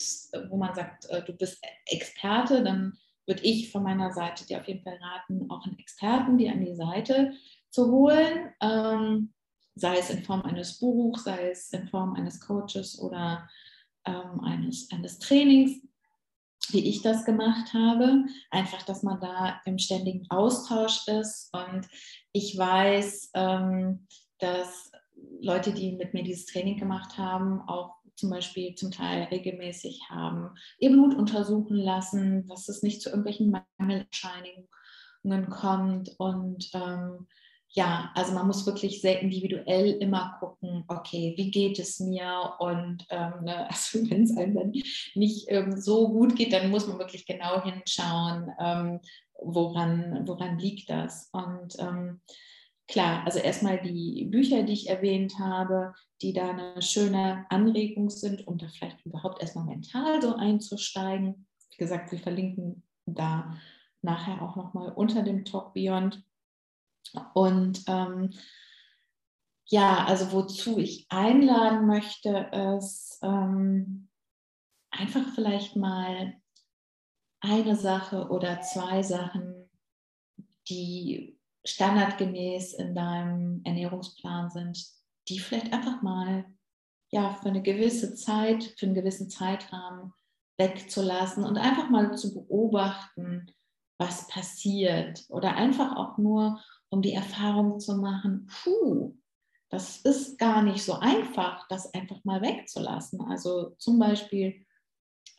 wo 0.50 0.58
man 0.58 0.74
sagt, 0.76 1.06
äh, 1.10 1.24
du 1.24 1.34
bist 1.34 1.64
Experte, 1.86 2.64
dann 2.64 2.98
würde 3.26 3.44
ich 3.44 3.72
von 3.72 3.84
meiner 3.84 4.12
Seite 4.12 4.46
dir 4.46 4.60
auf 4.60 4.68
jeden 4.68 4.84
Fall 4.84 5.00
raten, 5.02 5.50
auch 5.50 5.66
einen 5.66 5.78
Experten 5.80 6.38
dir 6.38 6.52
an 6.52 6.66
die 6.66 6.76
Seite 6.76 7.34
zu 7.70 7.92
holen, 7.92 8.52
ähm, 8.62 9.34
sei 9.76 9.98
es 9.98 10.10
in 10.10 10.24
Form 10.24 10.42
eines 10.42 10.80
Buchs, 10.80 11.24
sei 11.24 11.52
es 11.52 11.72
in 11.72 11.88
Form 11.88 12.14
eines 12.16 12.42
Coaches 12.42 13.00
oder 13.00 13.48
ähm, 14.10 14.42
eines, 14.42 14.92
eines 14.92 15.20
Trainings 15.20 15.82
wie 16.72 16.88
ich 16.88 17.02
das 17.02 17.26
gemacht 17.26 17.74
habe. 17.74 18.26
Einfach, 18.52 18.84
dass 18.84 19.04
man 19.04 19.20
da 19.20 19.62
im 19.66 19.78
ständigen 19.78 20.30
Austausch 20.30 21.08
ist. 21.08 21.50
Und 21.54 21.88
ich 22.32 22.58
weiß, 22.58 23.32
ähm, 23.34 24.08
dass 24.40 24.92
Leute, 25.42 25.74
die 25.74 25.94
mit 25.94 26.14
mir 26.14 26.24
dieses 26.24 26.46
Training 26.46 26.78
gemacht 26.78 27.18
haben, 27.18 27.62
auch 27.62 27.96
zum 28.16 28.30
Beispiel 28.30 28.76
zum 28.76 28.92
Teil 28.92 29.24
regelmäßig 29.24 30.02
haben 30.10 30.50
ihr 30.78 30.92
Blut 30.92 31.16
untersuchen 31.16 31.78
lassen, 31.78 32.46
dass 32.48 32.68
es 32.68 32.84
nicht 32.84 33.02
zu 33.02 33.10
irgendwelchen 33.10 33.56
Mangelerscheinungen 33.78 35.50
kommt 35.50 36.16
und 36.18 36.70
ähm, 36.74 37.28
ja, 37.72 38.12
also 38.16 38.34
man 38.34 38.48
muss 38.48 38.66
wirklich 38.66 39.02
sehr 39.02 39.22
individuell 39.22 39.92
immer 40.02 40.38
gucken, 40.40 40.84
okay, 40.88 41.34
wie 41.38 41.52
geht 41.52 41.78
es 41.78 42.00
mir? 42.00 42.54
Und 42.60 43.06
ähm, 43.10 43.34
ne, 43.44 43.68
also 43.70 44.00
wenn 44.10 44.24
es 44.24 44.36
einem 44.36 44.56
dann 44.56 44.72
nicht 45.16 45.46
ähm, 45.50 45.80
so 45.80 46.10
gut 46.10 46.36
geht, 46.36 46.54
dann 46.54 46.72
muss 46.72 46.88
man 46.88 46.98
wirklich 46.98 47.26
genau 47.26 47.64
hinschauen, 47.64 48.52
ähm, 48.60 49.00
woran, 49.42 50.28
woran 50.28 50.58
liegt 50.58 50.90
das. 50.90 51.30
Und 51.32 51.78
ähm, 51.80 52.22
klar, 52.88 53.24
also 53.26 53.38
erstmal 53.38 53.80
die 53.80 54.26
Bücher, 54.26 54.64
die 54.64 54.74
ich 54.74 54.90
erwähnt 54.90 55.38
habe, 55.38 55.94
die 56.24 56.34
da 56.34 56.50
eine 56.50 56.82
schöne 56.82 57.46
Anregung 57.50 58.10
sind, 58.10 58.48
um 58.48 58.58
da 58.58 58.68
vielleicht 58.68 59.06
überhaupt 59.06 59.42
erstmal 59.42 59.66
mental 59.66 60.22
so 60.22 60.36
einzusteigen. 60.36 61.46
Wie 61.70 61.78
gesagt, 61.78 62.12
wir 62.12 62.20
verlinken 62.20 62.84
da 63.06 63.56
nachher 64.02 64.42
auch 64.42 64.56
nochmal 64.56 64.92
unter 64.92 65.22
dem 65.22 65.46
Talk 65.46 65.74
Beyond 65.74 66.24
und 67.34 67.84
ähm, 67.88 68.32
ja, 69.66 70.06
also 70.06 70.32
wozu 70.32 70.80
ich 70.80 71.06
einladen 71.10 71.86
möchte, 71.86 72.50
ist 72.78 73.20
ähm, 73.22 74.10
einfach 74.90 75.28
vielleicht 75.36 75.76
mal 75.76 76.34
eine 77.42 77.76
Sache 77.76 78.30
oder 78.30 78.62
zwei 78.62 79.04
Sachen, 79.04 79.70
die 80.68 81.40
standardgemäß 81.66 82.74
in 82.74 82.96
deinem 82.96 83.62
Ernährungsplan 83.64 84.50
sind, 84.50 84.84
die 85.28 85.40
vielleicht 85.40 85.72
einfach 85.72 86.02
mal 86.02 86.46
ja, 87.12 87.34
für 87.36 87.50
eine 87.50 87.62
gewisse 87.62 88.16
Zeit, 88.16 88.64
für 88.78 88.86
einen 88.86 88.96
gewissen 88.96 89.30
Zeitrahmen 89.30 90.14
wegzulassen 90.58 91.44
und 91.44 91.58
einfach 91.58 91.90
mal 91.90 92.16
zu 92.18 92.34
beobachten, 92.34 93.52
was 93.98 94.28
passiert. 94.28 95.26
Oder 95.30 95.56
einfach 95.56 95.96
auch 95.96 96.18
nur, 96.18 96.62
um 96.90 97.02
die 97.02 97.14
Erfahrung 97.14 97.80
zu 97.80 97.96
machen, 97.96 98.48
puh, 98.64 99.16
das 99.70 99.98
ist 99.98 100.40
gar 100.40 100.64
nicht 100.64 100.84
so 100.84 100.94
einfach, 100.94 101.68
das 101.68 101.94
einfach 101.94 102.24
mal 102.24 102.42
wegzulassen. 102.42 103.22
Also 103.22 103.76
zum 103.78 104.00
Beispiel, 104.00 104.66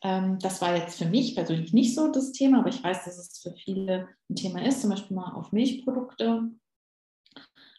ähm, 0.03 0.39
das 0.39 0.61
war 0.61 0.75
jetzt 0.75 0.97
für 0.97 1.05
mich 1.05 1.35
persönlich 1.35 1.73
nicht 1.73 1.93
so 1.93 2.11
das 2.11 2.31
Thema, 2.31 2.59
aber 2.59 2.69
ich 2.69 2.81
weiß, 2.81 3.03
dass 3.03 3.17
es 3.17 3.39
für 3.39 3.53
viele 3.53 4.07
ein 4.29 4.35
Thema 4.35 4.65
ist, 4.65 4.81
zum 4.81 4.89
Beispiel 4.89 5.15
mal 5.15 5.33
auf 5.33 5.51
Milchprodukte 5.51 6.49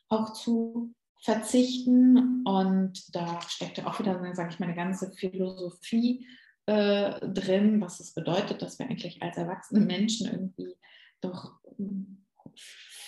auch 0.09 0.35
zu 0.35 0.95
verzichten. 1.23 2.45
Und 2.45 3.15
da 3.15 3.41
steckt 3.49 3.85
auch 3.87 3.99
wieder, 3.99 4.35
sage 4.35 4.51
ich, 4.51 4.61
meine 4.61 4.75
ganze 4.75 5.11
Philosophie 5.13 6.27
äh, 6.67 7.27
drin, 7.29 7.81
was 7.81 7.99
es 8.01 8.13
bedeutet, 8.13 8.61
dass 8.61 8.79
wir 8.79 8.87
eigentlich 8.87 9.23
als 9.23 9.39
erwachsene 9.39 9.81
Menschen 9.81 10.31
irgendwie 10.31 10.77
doch 11.23 11.59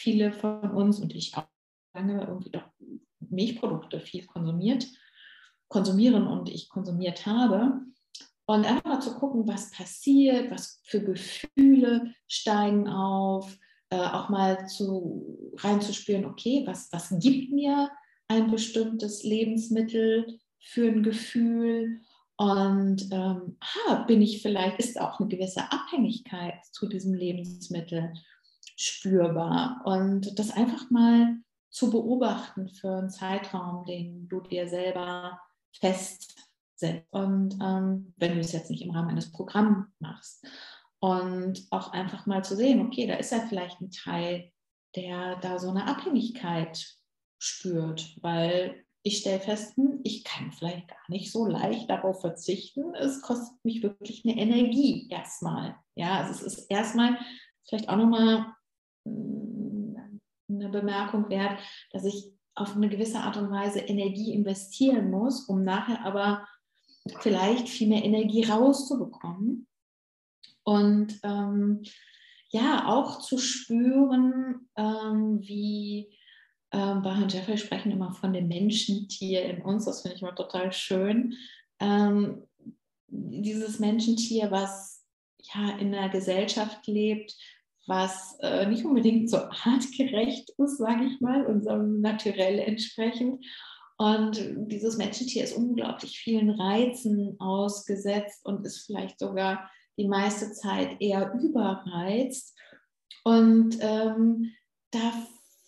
viele 0.05 0.33
von 0.33 0.71
uns 0.71 1.01
und 1.01 1.15
ich 1.15 1.35
auch 1.35 1.47
lange 1.95 2.27
irgendwie 2.27 2.51
doch 2.51 2.69
Milchprodukte 3.21 4.01
viel 4.01 4.27
konsumiert, 4.27 4.87
konsumieren 5.69 6.27
und 6.27 6.49
ich 6.51 6.69
konsumiert 6.69 7.27
habe. 7.27 7.81
Und 8.47 8.67
einfach 8.67 8.85
mal 8.85 9.01
zu 9.01 9.15
gucken, 9.15 9.49
was 9.49 9.71
passiert, 9.71 10.51
was 10.51 10.81
für 10.85 11.01
Gefühle 11.01 12.13
steigen 12.29 12.87
auf, 12.89 13.57
äh, 13.89 13.97
auch 13.97 14.29
mal 14.29 14.69
zu, 14.69 15.51
reinzuspüren, 15.57 16.27
okay, 16.27 16.63
was, 16.67 16.93
was 16.93 17.17
gibt 17.19 17.51
mir 17.53 17.91
ein 18.29 18.51
bestimmtes 18.51 19.23
Lebensmittel 19.23 20.39
für 20.59 20.89
ein 20.89 21.03
Gefühl 21.03 22.03
und 22.37 23.11
ähm, 23.13 23.57
ha, 23.63 24.05
bin 24.07 24.21
ich 24.21 24.43
vielleicht, 24.43 24.79
ist 24.79 25.01
auch 25.01 25.21
eine 25.21 25.29
gewisse 25.29 25.71
Abhängigkeit 25.71 26.65
zu 26.73 26.89
diesem 26.89 27.15
Lebensmittel 27.15 28.13
spürbar. 28.77 29.83
Und 29.85 30.39
das 30.39 30.51
einfach 30.51 30.91
mal 30.91 31.37
zu 31.71 31.91
beobachten 31.91 32.69
für 32.69 32.97
einen 32.97 33.11
Zeitraum, 33.11 33.85
den 33.85 34.29
du 34.29 34.41
dir 34.41 34.69
selber 34.69 35.41
festsetzt. 35.73 36.39
Und 37.11 37.59
ähm, 37.63 38.15
wenn 38.17 38.35
du 38.35 38.41
es 38.41 38.53
jetzt 38.53 38.71
nicht 38.71 38.83
im 38.83 38.91
Rahmen 38.91 39.11
eines 39.11 39.33
Programms 39.33 39.87
machst. 39.99 40.47
Und 41.01 41.67
auch 41.71 41.93
einfach 41.93 42.27
mal 42.27 42.45
zu 42.45 42.57
sehen, 42.57 42.87
okay, 42.87 43.07
da 43.07 43.15
ist 43.15 43.33
ja 43.33 43.41
vielleicht 43.41 43.81
ein 43.81 43.91
Teil, 43.91 44.51
der 44.97 45.37
da 45.37 45.59
so 45.59 45.69
eine 45.69 45.87
Abhängigkeit 45.87 46.97
spürt, 47.39 48.17
weil 48.23 48.85
ich 49.03 49.19
stelle 49.19 49.41
fest, 49.41 49.77
hm, 49.77 50.01
ich 50.03 50.25
kann 50.25 50.51
vielleicht 50.51 50.89
gar 50.89 51.05
nicht 51.09 51.31
so 51.31 51.47
leicht 51.47 51.91
darauf 51.91 52.23
verzichten. 52.23 52.95
Es 52.95 53.21
kostet 53.21 53.63
mich 53.63 53.83
wirklich 53.83 54.25
eine 54.25 54.41
Energie 54.41 55.09
erstmal. 55.11 55.77
Ja, 55.95 56.21
also 56.21 56.33
es 56.33 56.43
ist 56.43 56.71
erstmal 56.71 57.19
vielleicht 57.69 57.91
auch 57.91 57.97
nochmal 57.97 58.54
eine 59.07 60.69
Bemerkung 60.69 61.29
wert, 61.29 61.59
dass 61.91 62.05
ich 62.05 62.33
auf 62.55 62.77
eine 62.77 62.89
gewisse 62.89 63.19
Art 63.19 63.37
und 63.37 63.51
Weise 63.51 63.81
Energie 63.81 64.33
investieren 64.33 65.11
muss, 65.11 65.49
um 65.49 65.65
nachher 65.65 66.05
aber 66.05 66.47
vielleicht 67.21 67.69
viel 67.69 67.89
mehr 67.89 68.05
Energie 68.05 68.45
rauszubekommen. 68.45 69.67
Und 70.63 71.19
ähm, 71.23 71.83
ja, 72.51 72.87
auch 72.87 73.19
zu 73.19 73.39
spüren, 73.39 74.69
ähm, 74.77 75.41
wie 75.43 76.17
ähm, 76.71 77.03
bei 77.03 77.15
Herrn 77.15 77.29
Jeffrey 77.29 77.59
sprechen 77.59 77.93
immer 77.93 78.13
von 78.13 78.33
dem 78.33 78.49
Menschentier 78.49 79.45
in 79.45 79.63
uns, 79.63 79.85
das 79.85 80.03
finde 80.03 80.17
ich 80.17 80.23
immer 80.23 80.35
total 80.35 80.73
schön. 80.73 81.35
Ähm, 81.81 82.47
dieses 83.09 83.81
Menschentier, 83.81 84.51
was 84.51 85.05
ja 85.55 85.77
in 85.79 85.95
einer 85.95 86.09
Gesellschaft 86.09 86.87
lebt, 86.87 87.37
was 87.87 88.39
äh, 88.41 88.67
nicht 88.67 88.85
unbedingt 88.85 89.31
so 89.31 89.39
artgerecht 89.39 90.51
ist, 90.59 90.79
sage 90.79 91.05
ich 91.05 91.21
mal, 91.21 91.47
unserem 91.47 92.01
Naturell 92.01 92.59
entsprechend. 92.59 93.45
Und 93.97 94.43
dieses 94.71 94.97
Menschentier 94.97 95.45
ist 95.45 95.57
unglaublich 95.57 96.19
vielen 96.19 96.51
Reizen 96.51 97.37
ausgesetzt 97.39 98.45
und 98.45 98.67
ist 98.67 98.87
vielleicht 98.87 99.21
sogar 99.21 99.71
die 99.97 100.09
meiste 100.09 100.53
Zeit 100.53 100.97
eher 101.01 101.33
überreizt. 101.35 102.59
Und 103.23 103.79
ähm, 103.81 104.53
da 104.91 105.13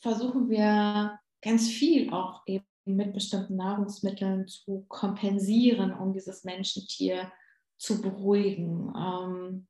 versuchen 0.01 0.49
wir 0.49 1.19
ganz 1.43 1.69
viel 1.69 2.13
auch 2.13 2.43
eben 2.47 2.65
mit 2.85 3.13
bestimmten 3.13 3.57
Nahrungsmitteln 3.57 4.47
zu 4.49 4.85
kompensieren, 4.89 5.93
um 5.93 6.13
dieses 6.13 6.45
Menschentier 6.45 7.31
zu 7.79 8.01
beruhigen. 8.01 8.93
Ähm, 8.97 9.67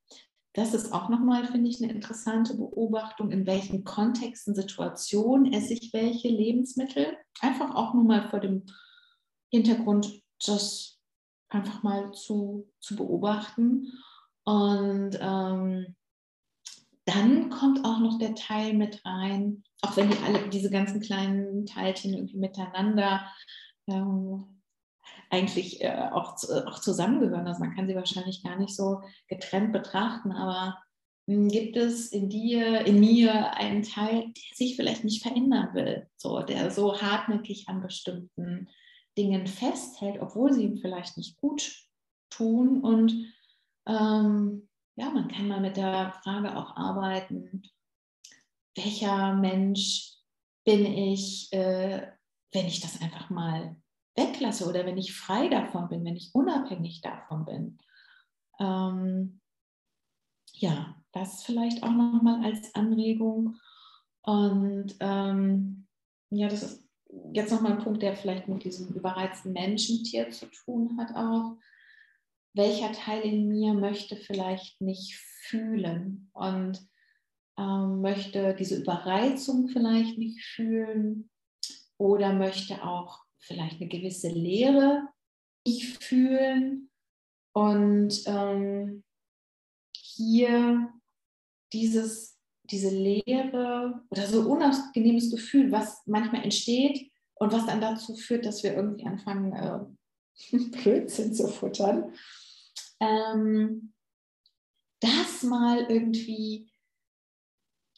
das 0.57 0.73
ist 0.73 0.90
auch 0.95 1.11
nochmal, 1.11 1.45
finde 1.45 1.69
ich, 1.69 1.83
eine 1.83 1.92
interessante 1.92 2.57
Beobachtung, 2.57 3.31
in 3.31 3.47
welchen 3.47 3.85
Kontexten, 3.85 4.55
Situationen 4.55 5.53
esse 5.53 5.75
ich 5.75 5.92
welche 5.92 6.29
Lebensmittel. 6.29 7.14
Einfach 7.42 7.75
auch 7.75 7.92
nur 7.92 8.05
mal 8.05 8.31
vor 8.31 8.40
dem 8.40 8.64
Hintergrund, 9.51 10.23
das 10.47 10.99
einfach 11.51 11.83
mal 11.83 12.11
zu, 12.12 12.73
zu 12.81 12.97
beobachten. 12.97 13.92
Und 14.45 15.19
ähm, 15.21 15.95
dann 17.05 17.51
kommt 17.51 17.85
auch 17.85 17.99
noch 17.99 18.19
der 18.19 18.35
Teil 18.35 18.73
mit 18.73 19.05
rein, 19.05 19.62
auch 19.83 19.95
wenn 19.99 20.09
die 20.09 20.19
alle 20.25 20.49
diese 20.49 20.71
ganzen 20.71 21.01
kleinen 21.01 21.66
Teilchen 21.66 22.14
irgendwie 22.14 22.38
miteinander 22.38 23.31
ähm, 23.88 24.56
eigentlich 25.31 25.83
äh, 25.83 26.09
auch, 26.12 26.37
auch 26.66 26.81
zusammengehören. 26.81 27.47
Also 27.47 27.61
man 27.61 27.75
kann 27.75 27.87
sie 27.87 27.95
wahrscheinlich 27.95 28.42
gar 28.42 28.59
nicht 28.59 28.75
so 28.75 29.03
getrennt 29.29 29.73
betrachten, 29.73 30.33
aber 30.33 30.79
hm, 31.29 31.49
gibt 31.49 31.77
es 31.77 32.12
in 32.12 32.29
dir, 32.29 32.87
in 32.87 33.01
mir 33.01 33.55
einen 33.55 33.83
Teil, 33.83 34.33
der 34.33 34.57
sich 34.57 34.77
vielleicht 34.77 35.05
nicht 35.05 35.23
verändern 35.23 35.75
will, 35.75 36.09
so, 36.16 36.40
der 36.40 36.71
so 36.71 37.01
hartnäckig 37.01 37.69
an 37.69 37.83
bestimmten 37.83 38.69
Dingen 39.19 39.47
festhält, 39.47 40.21
obwohl 40.21 40.53
sie 40.53 40.64
ihm 40.64 40.79
vielleicht 40.79 41.16
nicht 41.16 41.37
gut 41.38 41.87
tun. 42.31 42.83
Und 42.83 43.33
ähm, 43.87 44.69
ja, 44.97 45.11
man 45.11 45.29
kann 45.29 45.49
mal 45.49 45.61
mit 45.61 45.77
der 45.77 46.12
Frage 46.23 46.57
auch 46.57 46.77
arbeiten, 46.77 47.62
welcher 48.77 49.35
Mensch 49.35 50.12
bin 50.64 50.85
ich, 50.85 51.53
äh, 51.53 52.12
wenn 52.53 52.66
ich 52.66 52.81
das 52.81 53.01
einfach 53.01 53.31
mal 53.31 53.77
weglasse 54.16 54.68
oder 54.68 54.87
wenn 54.87 54.98
ich 54.98 55.14
frei 55.14 55.48
davon 55.48 55.88
bin, 55.88 56.05
wenn 56.05 56.16
ich 56.16 56.35
unabhängig 56.35 57.00
davon 57.00 57.44
bin. 57.44 57.79
Ähm, 58.59 59.40
ja, 60.52 60.96
das 61.12 61.42
vielleicht 61.42 61.83
auch 61.83 61.90
nochmal 61.90 62.44
als 62.44 62.74
Anregung. 62.74 63.57
Und 64.22 64.96
ähm, 65.00 65.87
ja, 66.31 66.48
das 66.48 66.62
ist 66.62 66.88
jetzt 67.33 67.52
nochmal 67.52 67.72
ein 67.72 67.85
Punkt, 67.85 68.02
der 68.02 68.16
vielleicht 68.16 68.48
mit 68.48 68.64
diesem 68.64 68.88
überreizten 68.94 69.52
Menschentier 69.52 70.31
zu 70.31 70.46
tun 70.46 70.98
hat 70.98 71.14
auch. 71.14 71.57
Welcher 72.55 72.92
Teil 72.92 73.20
in 73.20 73.48
mir 73.48 73.74
möchte 73.74 74.16
vielleicht 74.16 74.81
nicht 74.81 75.14
fühlen 75.14 76.31
und 76.33 76.81
ähm, 77.59 78.00
möchte 78.00 78.55
diese 78.55 78.81
Überreizung 78.81 79.68
vielleicht 79.68 80.18
nicht 80.18 80.42
fühlen 80.42 81.31
oder 81.98 82.33
möchte 82.33 82.83
auch 82.83 83.26
vielleicht 83.46 83.80
eine 83.80 83.88
gewisse 83.88 84.28
Leere 84.28 85.09
nicht 85.66 86.02
fühlen. 86.02 86.90
Und 87.52 88.22
ähm, 88.26 89.02
hier 89.94 90.92
dieses, 91.72 92.38
diese 92.64 92.90
Leere 92.90 94.02
oder 94.11 94.26
so 94.26 94.42
unangenehmes 94.50 95.30
Gefühl, 95.30 95.72
was 95.72 96.02
manchmal 96.06 96.44
entsteht 96.44 97.11
und 97.35 97.52
was 97.52 97.66
dann 97.66 97.80
dazu 97.80 98.14
führt, 98.14 98.44
dass 98.44 98.62
wir 98.62 98.74
irgendwie 98.74 99.06
anfangen, 99.06 99.52
äh, 99.52 100.56
Blödsinn 100.82 101.35
zu 101.35 101.48
futtern, 101.48 102.12
ähm, 103.00 103.92
das 105.00 105.42
mal 105.42 105.87
irgendwie 105.88 106.70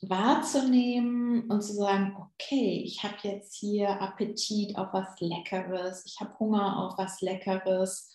wahrzunehmen 0.02 1.50
und 1.50 1.62
zu 1.62 1.72
sagen, 1.74 2.16
okay, 2.16 2.82
ich 2.84 3.02
habe 3.02 3.16
jetzt 3.22 3.54
hier 3.54 4.00
Appetit 4.00 4.76
auf 4.76 4.88
was 4.92 5.18
Leckeres, 5.20 6.04
ich 6.06 6.20
habe 6.20 6.38
Hunger 6.38 6.78
auf 6.78 6.98
was 6.98 7.20
Leckeres 7.20 8.14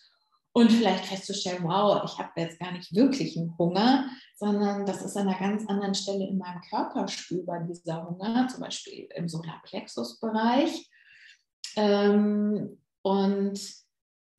und 0.52 0.70
vielleicht 0.70 1.06
festzustellen, 1.06 1.64
wow, 1.64 2.02
ich 2.04 2.16
habe 2.18 2.40
jetzt 2.40 2.60
gar 2.60 2.72
nicht 2.72 2.94
wirklich 2.94 3.36
einen 3.36 3.58
Hunger, 3.58 4.08
sondern 4.36 4.86
das 4.86 5.02
ist 5.02 5.16
an 5.16 5.28
einer 5.28 5.38
ganz 5.38 5.68
anderen 5.68 5.94
Stelle 5.94 6.28
in 6.28 6.38
meinem 6.38 6.60
Körper 6.70 7.08
spürbar, 7.08 7.66
dieser 7.68 8.08
Hunger, 8.08 8.46
zum 8.48 8.60
Beispiel 8.60 9.08
im 9.16 9.28
Solarplexus-Bereich. 9.28 10.88
Ähm, 11.76 12.78
und 13.02 13.60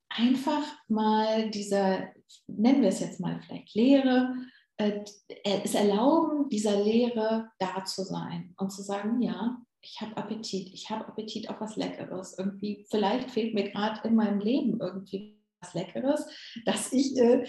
einfach 0.07 0.63
mal 0.87 1.49
dieser, 1.49 2.13
nennen 2.47 2.81
wir 2.81 2.89
es 2.89 3.01
jetzt 3.01 3.19
mal 3.19 3.39
vielleicht 3.41 3.75
Leere, 3.75 4.33
es 4.77 5.73
erlauben, 5.73 6.49
dieser 6.49 6.83
Lehre 6.83 7.49
da 7.59 7.85
zu 7.85 8.03
sein 8.03 8.53
und 8.57 8.71
zu 8.71 8.81
sagen, 8.81 9.21
ja, 9.21 9.57
ich 9.81 10.01
habe 10.01 10.17
Appetit, 10.17 10.73
ich 10.73 10.89
habe 10.89 11.07
Appetit 11.07 11.49
auf 11.49 11.61
was 11.61 11.75
Leckeres. 11.75 12.37
Irgendwie, 12.37 12.85
vielleicht 12.89 13.31
fehlt 13.31 13.53
mir 13.53 13.69
gerade 13.69 14.07
in 14.07 14.15
meinem 14.15 14.39
Leben 14.39 14.79
irgendwie 14.79 15.39
was 15.61 15.73
Leckeres, 15.73 16.25
dass 16.65 16.91
ich 16.91 17.17
äh, 17.17 17.45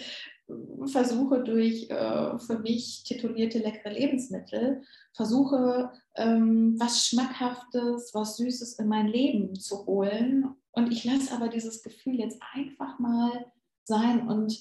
versuche 0.85 1.43
durch 1.43 1.89
äh, 1.89 2.37
für 2.39 2.59
mich 2.59 3.03
titulierte 3.03 3.59
leckere 3.59 3.91
Lebensmittel, 3.91 4.81
versuche 5.13 5.91
ähm, 6.15 6.75
was 6.79 7.07
Schmackhaftes, 7.07 8.11
was 8.13 8.37
Süßes 8.37 8.79
in 8.79 8.87
mein 8.87 9.07
Leben 9.07 9.55
zu 9.55 9.85
holen. 9.85 10.55
Und 10.71 10.91
ich 10.91 11.03
lasse 11.03 11.33
aber 11.33 11.49
dieses 11.49 11.83
Gefühl 11.83 12.19
jetzt 12.19 12.39
einfach 12.53 12.99
mal 12.99 13.51
sein 13.83 14.27
und 14.27 14.57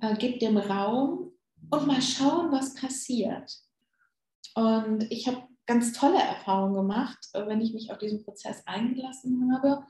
äh, 0.00 0.16
gebe 0.16 0.38
dem 0.38 0.56
Raum, 0.56 1.32
und 1.70 1.86
mal 1.86 2.02
schauen, 2.02 2.52
was 2.52 2.74
passiert. 2.74 3.56
Und 4.54 5.10
ich 5.10 5.28
habe 5.28 5.42
ganz 5.66 5.92
tolle 5.92 6.20
Erfahrungen 6.20 6.74
gemacht, 6.74 7.18
äh, 7.32 7.46
wenn 7.46 7.60
ich 7.60 7.72
mich 7.72 7.92
auf 7.92 7.98
diesen 7.98 8.24
Prozess 8.24 8.66
eingelassen 8.66 9.52
habe, 9.54 9.84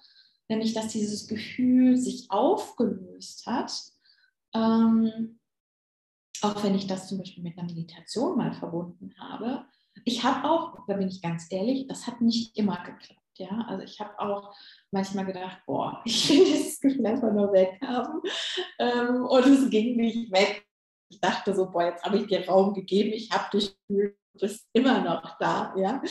nämlich 0.49 0.75
dass 0.75 0.89
dieses 0.89 1.27
Gefühl 1.27 1.97
sich 1.97 2.31
aufgelöst 2.31 3.47
hat. 3.47 3.73
Ähm, 4.53 5.39
auch 6.43 6.63
wenn 6.65 6.75
ich 6.75 6.87
das 6.87 7.09
zum 7.09 7.19
Beispiel 7.19 7.43
mit 7.43 7.59
einer 7.59 7.67
Meditation 7.67 8.37
mal 8.37 8.53
verbunden 8.53 9.15
habe. 9.19 9.65
Ich 10.05 10.25
habe 10.25 10.49
auch, 10.49 10.87
da 10.87 10.95
bin 10.95 11.09
ich 11.09 11.23
ganz 11.23 11.47
ehrlich, 11.51 11.87
das 11.87 12.07
hat 12.07 12.21
nicht 12.21 12.57
immer 12.57 12.77
geklappt. 12.79 13.21
Ja, 13.37 13.65
also 13.69 13.83
ich 13.83 13.99
habe 14.01 14.19
auch 14.19 14.55
manchmal 14.91 15.25
gedacht, 15.25 15.63
boah, 15.67 16.03
ich 16.05 16.29
will 16.29 16.45
dieses 16.45 16.81
Gefühl 16.81 17.07
einfach 17.07 17.33
nur 17.33 17.53
weghaben. 17.53 18.21
Ähm, 18.79 19.25
und 19.25 19.47
es 19.47 19.71
ging 19.71 19.97
nicht 19.97 20.31
weg 20.31 20.67
ich 21.11 21.21
dachte 21.21 21.55
so, 21.55 21.71
boah, 21.71 21.85
jetzt 21.85 22.05
habe 22.05 22.19
ich 22.19 22.27
dir 22.27 22.49
Raum 22.49 22.73
gegeben, 22.73 23.13
ich 23.13 23.31
habe 23.31 23.51
dich 23.59 23.77
gefühlt, 23.89 24.17
du 24.33 24.39
bist 24.41 24.67
immer 24.73 25.03
noch 25.03 25.37
da. 25.39 25.75
Ja? 25.77 26.03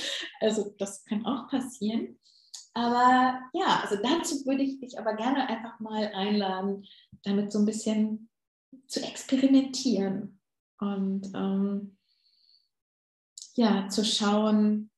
Also 0.42 0.76
das 0.78 1.04
kann 1.06 1.26
auch 1.26 1.50
passieren. 1.50 2.20
Aber 2.74 3.40
ja, 3.54 3.82
also 3.82 3.96
dazu 3.96 4.46
würde 4.46 4.64
ich 4.64 4.80
dich 4.80 5.00
aber 5.00 5.16
gerne 5.16 5.48
einfach 5.48 5.80
mal 5.80 6.12
einladen, 6.14 6.86
damit 7.24 7.52
so 7.52 7.60
ein 7.60 7.66
bisschen 7.66 8.30
zu 8.88 9.02
experimentieren 9.02 10.40
und 10.80 11.32
ähm, 11.34 11.98
ja, 13.56 13.88
zu 13.90 14.06
schauen, 14.06 14.92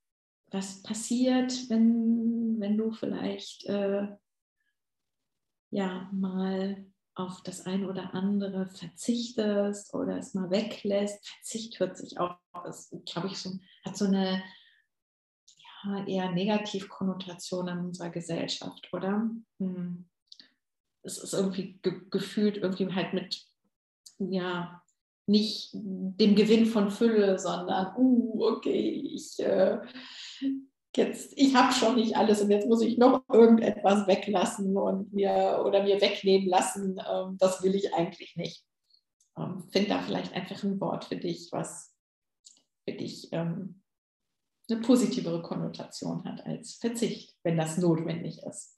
was 0.51 0.83
passiert, 0.83 1.69
wenn, 1.69 2.59
wenn 2.59 2.77
du 2.77 2.91
vielleicht 2.91 3.65
äh, 3.65 4.07
ja 5.71 6.09
mal 6.11 6.90
auf 7.21 7.41
das 7.43 7.65
eine 7.65 7.87
oder 7.87 8.13
andere 8.13 8.67
verzichtest 8.67 9.93
oder 9.93 10.17
es 10.17 10.33
mal 10.33 10.49
weglässt. 10.49 11.27
Verzicht 11.27 11.79
hört 11.79 11.97
sich 11.97 12.19
auch, 12.19 12.37
das 12.63 12.93
glaube 13.05 13.27
ich, 13.27 13.37
so, 13.37 13.51
hat 13.85 13.97
so 13.97 14.05
eine 14.05 14.43
ja, 15.83 16.05
eher 16.05 16.31
Negativkonnotation 16.31 17.67
in 17.67 17.77
unserer 17.79 18.09
Gesellschaft, 18.09 18.89
oder? 18.91 19.29
Hm. 19.59 20.05
Es 21.03 21.17
ist 21.17 21.33
irgendwie 21.33 21.79
ge 21.81 22.01
gefühlt 22.09 22.57
irgendwie 22.57 22.93
halt 22.93 23.13
mit, 23.13 23.43
ja, 24.19 24.83
nicht 25.25 25.71
dem 25.73 26.35
Gewinn 26.35 26.65
von 26.65 26.91
Fülle, 26.91 27.39
sondern, 27.39 27.95
uh, 27.95 28.43
okay, 28.45 28.89
ich 29.13 29.39
äh, 29.39 29.79
jetzt, 30.97 31.33
ich 31.37 31.55
habe 31.55 31.73
schon 31.73 31.95
nicht 31.95 32.15
alles 32.17 32.41
und 32.41 32.51
jetzt 32.51 32.67
muss 32.67 32.81
ich 32.81 32.97
noch 32.97 33.23
irgendetwas 33.29 34.07
weglassen 34.07 34.75
und 34.77 35.13
mir 35.13 35.63
oder 35.65 35.83
mir 35.83 36.01
wegnehmen 36.01 36.47
lassen. 36.47 36.99
Ähm, 37.09 37.37
das 37.39 37.63
will 37.63 37.75
ich 37.75 37.93
eigentlich 37.93 38.35
nicht. 38.35 38.65
ähm, 39.37 39.63
find 39.71 39.89
da 39.89 40.01
vielleicht 40.01 40.33
einfach 40.33 40.63
ein 40.63 40.79
Wort 40.81 41.05
für 41.05 41.17
dich, 41.17 41.49
was 41.51 41.95
für 42.85 42.93
dich 42.93 43.29
ähm, 43.31 43.81
eine 44.69 44.81
positivere 44.81 45.41
Konnotation 45.41 46.23
hat 46.25 46.45
als 46.45 46.75
Verzicht, 46.75 47.35
wenn 47.43 47.57
das 47.57 47.77
notwendig 47.77 48.41
ist. 48.43 48.77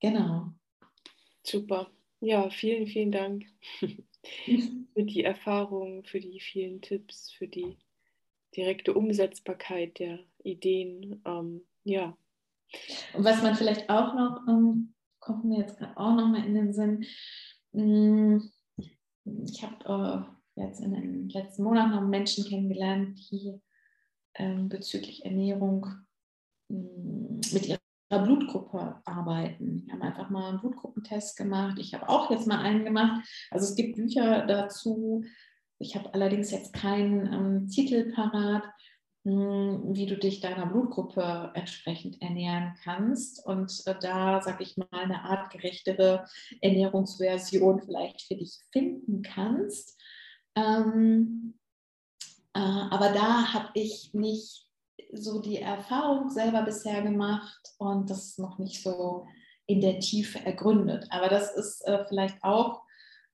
Genau. 0.00 0.52
Super. 1.44 1.90
Ja, 2.20 2.50
vielen, 2.50 2.86
vielen 2.86 3.12
Dank 3.12 3.46
für 3.80 5.02
die 5.02 5.24
Erfahrungen, 5.24 6.04
für 6.04 6.20
die 6.20 6.40
vielen 6.40 6.80
Tipps, 6.82 7.30
für 7.32 7.48
die 7.48 7.78
direkte 8.56 8.94
Umsetzbarkeit 8.94 9.98
der 9.98 10.20
Ideen. 10.42 11.22
Ähm, 11.24 11.62
ja. 11.84 12.16
Und 13.14 13.24
was 13.24 13.42
man 13.42 13.54
vielleicht 13.54 13.90
auch 13.90 14.14
noch, 14.14 14.46
ähm, 14.48 14.94
kommt 15.18 15.44
mir 15.44 15.60
jetzt 15.60 15.78
gerade 15.78 15.96
auch 15.96 16.14
noch 16.14 16.28
mal 16.28 16.44
in 16.44 16.54
den 16.54 16.72
Sinn, 16.72 17.04
hm, 17.72 18.50
ich 19.44 19.62
habe 19.62 20.26
äh, 20.56 20.60
jetzt 20.62 20.80
in 20.80 20.92
den 20.92 21.28
letzten 21.28 21.62
Monaten 21.62 21.90
noch 21.90 22.02
Menschen 22.02 22.44
kennengelernt, 22.44 23.18
die 23.30 23.60
ähm, 24.34 24.68
bezüglich 24.68 25.24
Ernährung 25.24 25.86
hm, 26.68 27.40
mit 27.52 27.66
ihrer 27.66 27.78
Blutgruppe 28.24 29.00
arbeiten. 29.04 29.84
Wir 29.86 29.92
haben 29.92 30.02
einfach 30.02 30.30
mal 30.30 30.48
einen 30.48 30.60
Blutgruppentest 30.60 31.36
gemacht. 31.36 31.78
Ich 31.78 31.94
habe 31.94 32.08
auch 32.08 32.30
jetzt 32.30 32.46
mal 32.46 32.58
einen 32.58 32.84
gemacht. 32.84 33.24
Also 33.50 33.66
es 33.66 33.76
gibt 33.76 33.96
Bücher 33.96 34.46
dazu. 34.46 35.24
Ich 35.80 35.96
habe 35.96 36.12
allerdings 36.12 36.50
jetzt 36.50 36.74
keinen 36.74 37.32
ähm, 37.32 37.68
Titel 37.68 38.12
parat, 38.12 38.64
hm, 39.24 39.94
wie 39.94 40.04
du 40.04 40.16
dich 40.18 40.40
deiner 40.40 40.66
Blutgruppe 40.66 41.52
entsprechend 41.54 42.20
ernähren 42.20 42.74
kannst. 42.84 43.44
Und 43.44 43.82
äh, 43.86 43.94
da, 44.00 44.42
sage 44.42 44.62
ich 44.62 44.76
mal, 44.76 44.86
eine 44.92 45.24
artgerechtere 45.24 46.26
Ernährungsversion 46.60 47.80
vielleicht 47.80 48.22
für 48.22 48.36
dich 48.36 48.58
finden 48.70 49.22
kannst. 49.22 49.98
Ähm, 50.54 51.58
äh, 52.54 52.60
aber 52.60 53.12
da 53.12 53.54
habe 53.54 53.70
ich 53.74 54.12
nicht 54.12 54.66
so 55.12 55.40
die 55.40 55.58
Erfahrung 55.58 56.28
selber 56.28 56.62
bisher 56.62 57.00
gemacht 57.02 57.74
und 57.78 58.10
das 58.10 58.36
noch 58.36 58.58
nicht 58.58 58.82
so 58.82 59.26
in 59.66 59.80
der 59.80 59.98
Tiefe 60.00 60.44
ergründet. 60.44 61.06
Aber 61.10 61.28
das 61.28 61.54
ist 61.54 61.86
äh, 61.86 62.04
vielleicht 62.06 62.42
auch 62.44 62.82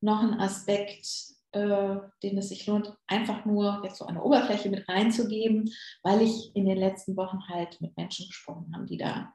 noch 0.01 0.23
ein 0.23 0.39
Aspekt, 0.39 1.36
äh, 1.57 2.01
den 2.23 2.39
es 2.39 2.51
sich 2.51 2.67
lohnt, 2.67 2.97
einfach 3.07 3.45
nur 3.45 3.81
jetzt 3.85 3.99
so 3.99 4.07
eine 4.07 4.23
Oberfläche 4.23 4.69
mit 4.69 4.89
reinzugeben, 4.89 5.73
weil 6.03 6.23
ich 6.23 6.55
in 6.55 6.67
den 6.67 6.79
letzten 6.79 7.17
Wochen 7.17 7.49
halt 7.49 7.81
mit 7.81 7.97
Menschen 7.97 8.27
gesprochen 8.29 8.73
habe, 8.75 8.87
die 8.87 8.99
da 8.99 9.33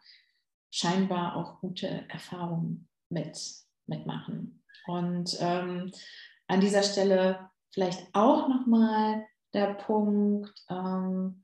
scheinbar 0.69 1.35
auch 1.35 1.59
gute 1.59 2.05
Erfahrungen 2.09 2.87
mit, 3.09 3.37
mitmachen. 3.87 4.63
Und 4.87 5.37
ähm, 5.39 5.91
an 6.47 6.61
dieser 6.61 6.83
Stelle 6.83 7.49
vielleicht 7.71 8.07
auch 8.13 8.47
nochmal 8.47 9.25
der 9.53 9.73
Punkt, 9.73 10.53
ähm, 10.69 11.43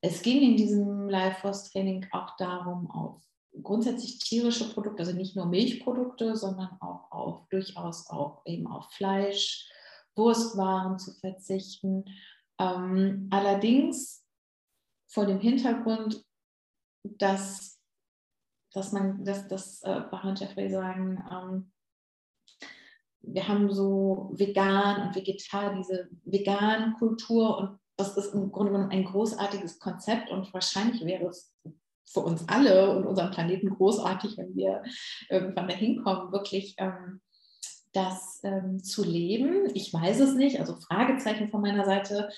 es 0.00 0.22
ging 0.22 0.42
in 0.42 0.56
diesem 0.56 1.08
Life 1.08 1.40
Force 1.40 1.70
Training 1.70 2.06
auch 2.12 2.36
darum, 2.36 2.90
auf 2.90 3.22
grundsätzlich 3.62 4.18
tierische 4.18 4.72
Produkte, 4.72 5.00
also 5.00 5.16
nicht 5.16 5.36
nur 5.36 5.46
Milchprodukte, 5.46 6.36
sondern 6.36 6.76
auch 6.80 7.10
auf 7.10 7.48
durchaus 7.48 8.10
auch 8.10 8.42
eben 8.44 8.66
auf 8.66 8.90
Fleisch, 8.92 9.70
Wurstwaren 10.16 10.98
zu 10.98 11.12
verzichten. 11.14 12.04
Ähm, 12.58 13.28
allerdings 13.30 14.24
vor 15.08 15.26
dem 15.26 15.40
Hintergrund, 15.40 16.24
dass, 17.04 17.80
dass 18.72 18.92
man, 18.92 19.24
dass 19.24 19.48
das 19.48 19.82
äh, 19.82 20.02
Jeffrey 20.36 20.70
sagen, 20.70 21.22
ähm, 21.30 21.72
wir 23.26 23.48
haben 23.48 23.72
so 23.72 24.30
vegan 24.34 25.06
und 25.06 25.14
vegetar, 25.14 25.74
diese 25.74 26.08
vegan 26.24 26.94
Kultur 26.94 27.58
und 27.58 27.78
das 27.96 28.16
ist 28.16 28.34
im 28.34 28.50
Grunde 28.50 28.72
genommen 28.72 28.90
ein 28.90 29.04
großartiges 29.04 29.78
Konzept 29.78 30.30
und 30.30 30.52
wahrscheinlich 30.52 31.04
wäre 31.04 31.26
es 31.26 31.54
für 32.06 32.20
uns 32.20 32.46
alle 32.48 32.96
und 32.96 33.06
unseren 33.06 33.30
Planeten 33.30 33.70
großartig, 33.70 34.36
wenn 34.36 34.54
wir 34.54 34.82
irgendwann 35.30 35.68
dahin 35.68 36.02
kommen, 36.02 36.32
wirklich 36.32 36.74
ähm, 36.78 37.20
das 37.94 38.40
ähm, 38.42 38.82
zu 38.82 39.04
leben. 39.04 39.70
Ich 39.74 39.92
weiß 39.92 40.20
es 40.20 40.34
nicht, 40.34 40.60
also 40.60 40.76
Fragezeichen 40.76 41.50
von 41.50 41.60
meiner 41.60 41.84
Seite. 41.84 42.28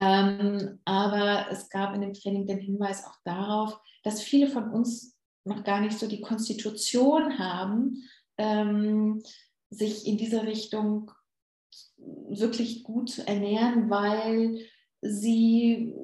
Ähm, 0.00 0.80
aber 0.84 1.46
es 1.50 1.68
gab 1.68 1.94
in 1.94 2.00
dem 2.00 2.12
Training 2.12 2.46
den 2.46 2.58
Hinweis 2.58 3.04
auch 3.06 3.16
darauf, 3.24 3.78
dass 4.02 4.22
viele 4.22 4.48
von 4.48 4.70
uns 4.70 5.16
noch 5.44 5.64
gar 5.64 5.80
nicht 5.80 5.98
so 5.98 6.06
die 6.06 6.20
Konstitution 6.20 7.38
haben, 7.38 8.02
ähm, 8.38 9.22
sich 9.70 10.06
in 10.06 10.16
diese 10.18 10.42
Richtung 10.44 11.10
wirklich 11.96 12.82
gut 12.84 13.10
zu 13.10 13.26
ernähren, 13.26 13.90
weil 13.90 14.66
sie 15.00 15.94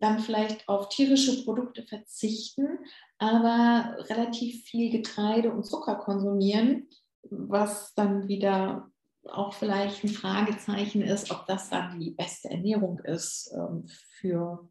dann 0.00 0.18
vielleicht 0.18 0.68
auf 0.68 0.88
tierische 0.88 1.44
Produkte 1.44 1.84
verzichten, 1.84 2.78
aber 3.18 3.96
relativ 4.08 4.64
viel 4.64 4.90
Getreide 4.90 5.52
und 5.52 5.64
Zucker 5.64 5.96
konsumieren, 5.96 6.88
was 7.22 7.94
dann 7.94 8.28
wieder 8.28 8.90
auch 9.24 9.52
vielleicht 9.52 10.02
ein 10.02 10.08
Fragezeichen 10.08 11.02
ist, 11.02 11.30
ob 11.30 11.46
das 11.46 11.68
dann 11.68 12.00
die 12.00 12.12
beste 12.12 12.50
Ernährung 12.50 13.00
ist 13.00 13.52
ähm, 13.54 13.86
für, 14.18 14.68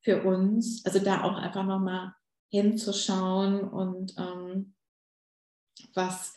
für 0.00 0.22
uns. 0.22 0.84
Also 0.84 1.00
da 1.00 1.24
auch 1.24 1.36
einfach 1.36 1.64
nochmal 1.64 2.14
hinzuschauen 2.48 3.60
und 3.68 4.14
ähm, 4.16 4.74
was 5.94 6.34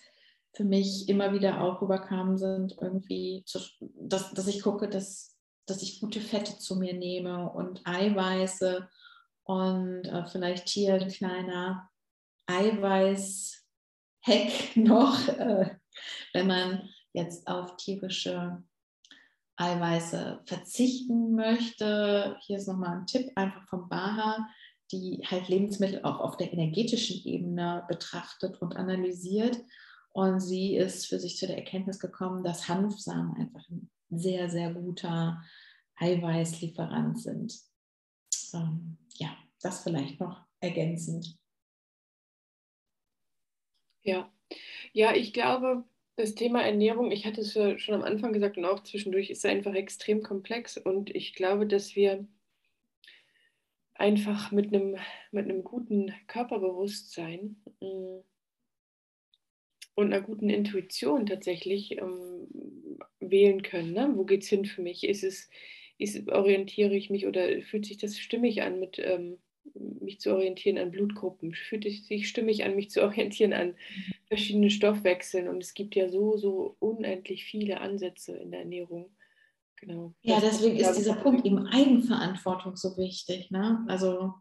für 0.54 0.64
mich 0.64 1.08
immer 1.08 1.32
wieder 1.34 1.62
auch 1.62 1.82
rüberkam, 1.82 2.38
sind 2.38 2.76
irgendwie, 2.82 3.44
zu, 3.46 3.60
dass, 3.80 4.34
dass 4.34 4.48
ich 4.48 4.64
gucke, 4.64 4.90
dass 4.90 5.38
dass 5.68 5.84
ich 5.84 6.00
gute 6.00 6.22
Fette 6.22 6.58
zu 6.58 6.78
mir 6.78 6.94
nehme 6.94 7.52
und 7.52 7.86
Eiweiße 7.86 8.90
und 9.44 10.06
äh, 10.06 10.26
vielleicht 10.26 10.70
hier 10.70 10.96
ein 10.96 11.10
kleiner 11.10 11.90
Eiweiß-Hack 14.26 14.78
noch, 14.78 15.28
äh, 15.28 15.76
wenn 16.34 16.48
man 16.48 16.90
jetzt 17.14 17.48
auf 17.48 17.78
tierische 17.78 18.64
Eiweiße 19.56 20.42
verzichten 20.46 21.36
möchte. 21.36 22.38
Hier 22.42 22.58
ist 22.58 22.68
nochmal 22.68 23.00
ein 23.00 23.08
Tipp 23.08 23.32
einfach 23.36 23.68
vom 23.68 23.90
Baha, 23.90 24.48
die 24.92 25.24
halt 25.26 25.50
Lebensmittel 25.50 26.04
auch 26.04 26.20
auf 26.20 26.38
der 26.38 26.54
energetischen 26.54 27.26
Ebene 27.26 27.84
betrachtet 27.88 28.62
und 28.62 28.76
analysiert. 28.76 29.58
Und 30.12 30.40
sie 30.40 30.76
ist 30.76 31.08
für 31.08 31.20
sich 31.20 31.38
zu 31.38 31.48
der 31.48 31.58
Erkenntnis 31.58 32.00
gekommen, 32.00 32.44
dass 32.44 32.68
Hanfsamen 32.68 33.36
einfach 33.36 33.68
ein 33.70 33.90
sehr, 34.10 34.50
sehr 34.50 34.74
guter 34.74 35.42
Eiweißlieferant 35.96 37.20
sind. 37.20 37.54
Ähm, 38.54 38.98
ja, 39.16 39.36
das 39.62 39.84
vielleicht 39.84 40.20
noch 40.20 40.46
ergänzend. 40.60 41.38
Ja, 44.08 44.32
ja, 44.94 45.14
ich 45.14 45.34
glaube, 45.34 45.84
das 46.16 46.34
Thema 46.34 46.62
Ernährung, 46.64 47.12
ich 47.12 47.26
hatte 47.26 47.42
es 47.42 47.52
schon 47.82 47.96
am 47.96 48.04
Anfang 48.04 48.32
gesagt 48.32 48.58
und 48.58 48.64
auch 48.64 48.82
zwischendurch, 48.84 49.30
ist 49.30 49.46
einfach 49.46 49.74
extrem 49.76 50.24
komplex 50.24 50.78
und 50.78 51.14
ich 51.14 51.34
glaube, 51.34 51.68
dass 51.68 51.98
wir 51.98 52.26
einfach 53.96 54.54
mit 54.54 54.74
einem, 54.74 54.96
mit 55.32 55.44
einem 55.44 55.62
guten 55.66 56.14
Körperbewusstsein 56.28 57.58
mm, 57.82 58.20
und 59.96 60.14
einer 60.14 60.22
guten 60.22 60.50
Intuition 60.50 61.26
tatsächlich 61.26 61.98
ähm, 61.98 62.48
wählen 63.20 63.62
können. 63.62 63.92
Ne? 63.92 64.14
Wo 64.16 64.24
geht 64.24 64.44
es 64.44 64.50
hin 64.50 64.64
für 64.64 64.82
mich? 64.82 65.04
Ist 65.04 65.26
es, 65.26 65.50
ist, 65.98 66.30
orientiere 66.30 66.96
ich 66.96 67.10
mich 67.10 67.28
oder 67.28 67.62
fühlt 67.62 67.86
sich 67.86 67.98
das 67.98 68.18
stimmig 68.18 68.62
an, 68.62 68.80
mit 68.80 69.00
ähm, 69.00 69.38
mich 69.74 70.20
zu 70.20 70.34
orientieren 70.34 70.78
an 70.78 70.92
Blutgruppen? 70.92 71.54
Fühlt 71.54 71.84
sich 71.84 72.28
stimmig 72.28 72.64
an, 72.64 72.76
mich 72.76 72.90
zu 72.90 73.02
orientieren 73.04 73.54
an 73.54 73.76
verschiedene 74.28 74.70
Stoffwechseln? 74.70 75.48
Und 75.48 75.64
es 75.64 75.74
gibt 75.74 75.96
ja 75.96 76.10
so, 76.10 76.38
so 76.38 76.76
unendlich 76.80 77.46
viele 77.46 77.82
Ansätze 77.82 78.36
in 78.38 78.52
der 78.52 78.62
Ernährung. 78.62 79.10
Genau. 79.78 80.14
Ja, 80.24 80.40
deswegen 80.40 80.78
ist 80.78 80.94
dieser 80.94 81.16
Punkt 81.16 81.46
eben 81.46 81.68
Eigenverantwortung 81.68 82.76
so 82.76 82.98
wichtig. 82.98 83.52
Ne? 83.52 83.86
Also 83.88 84.34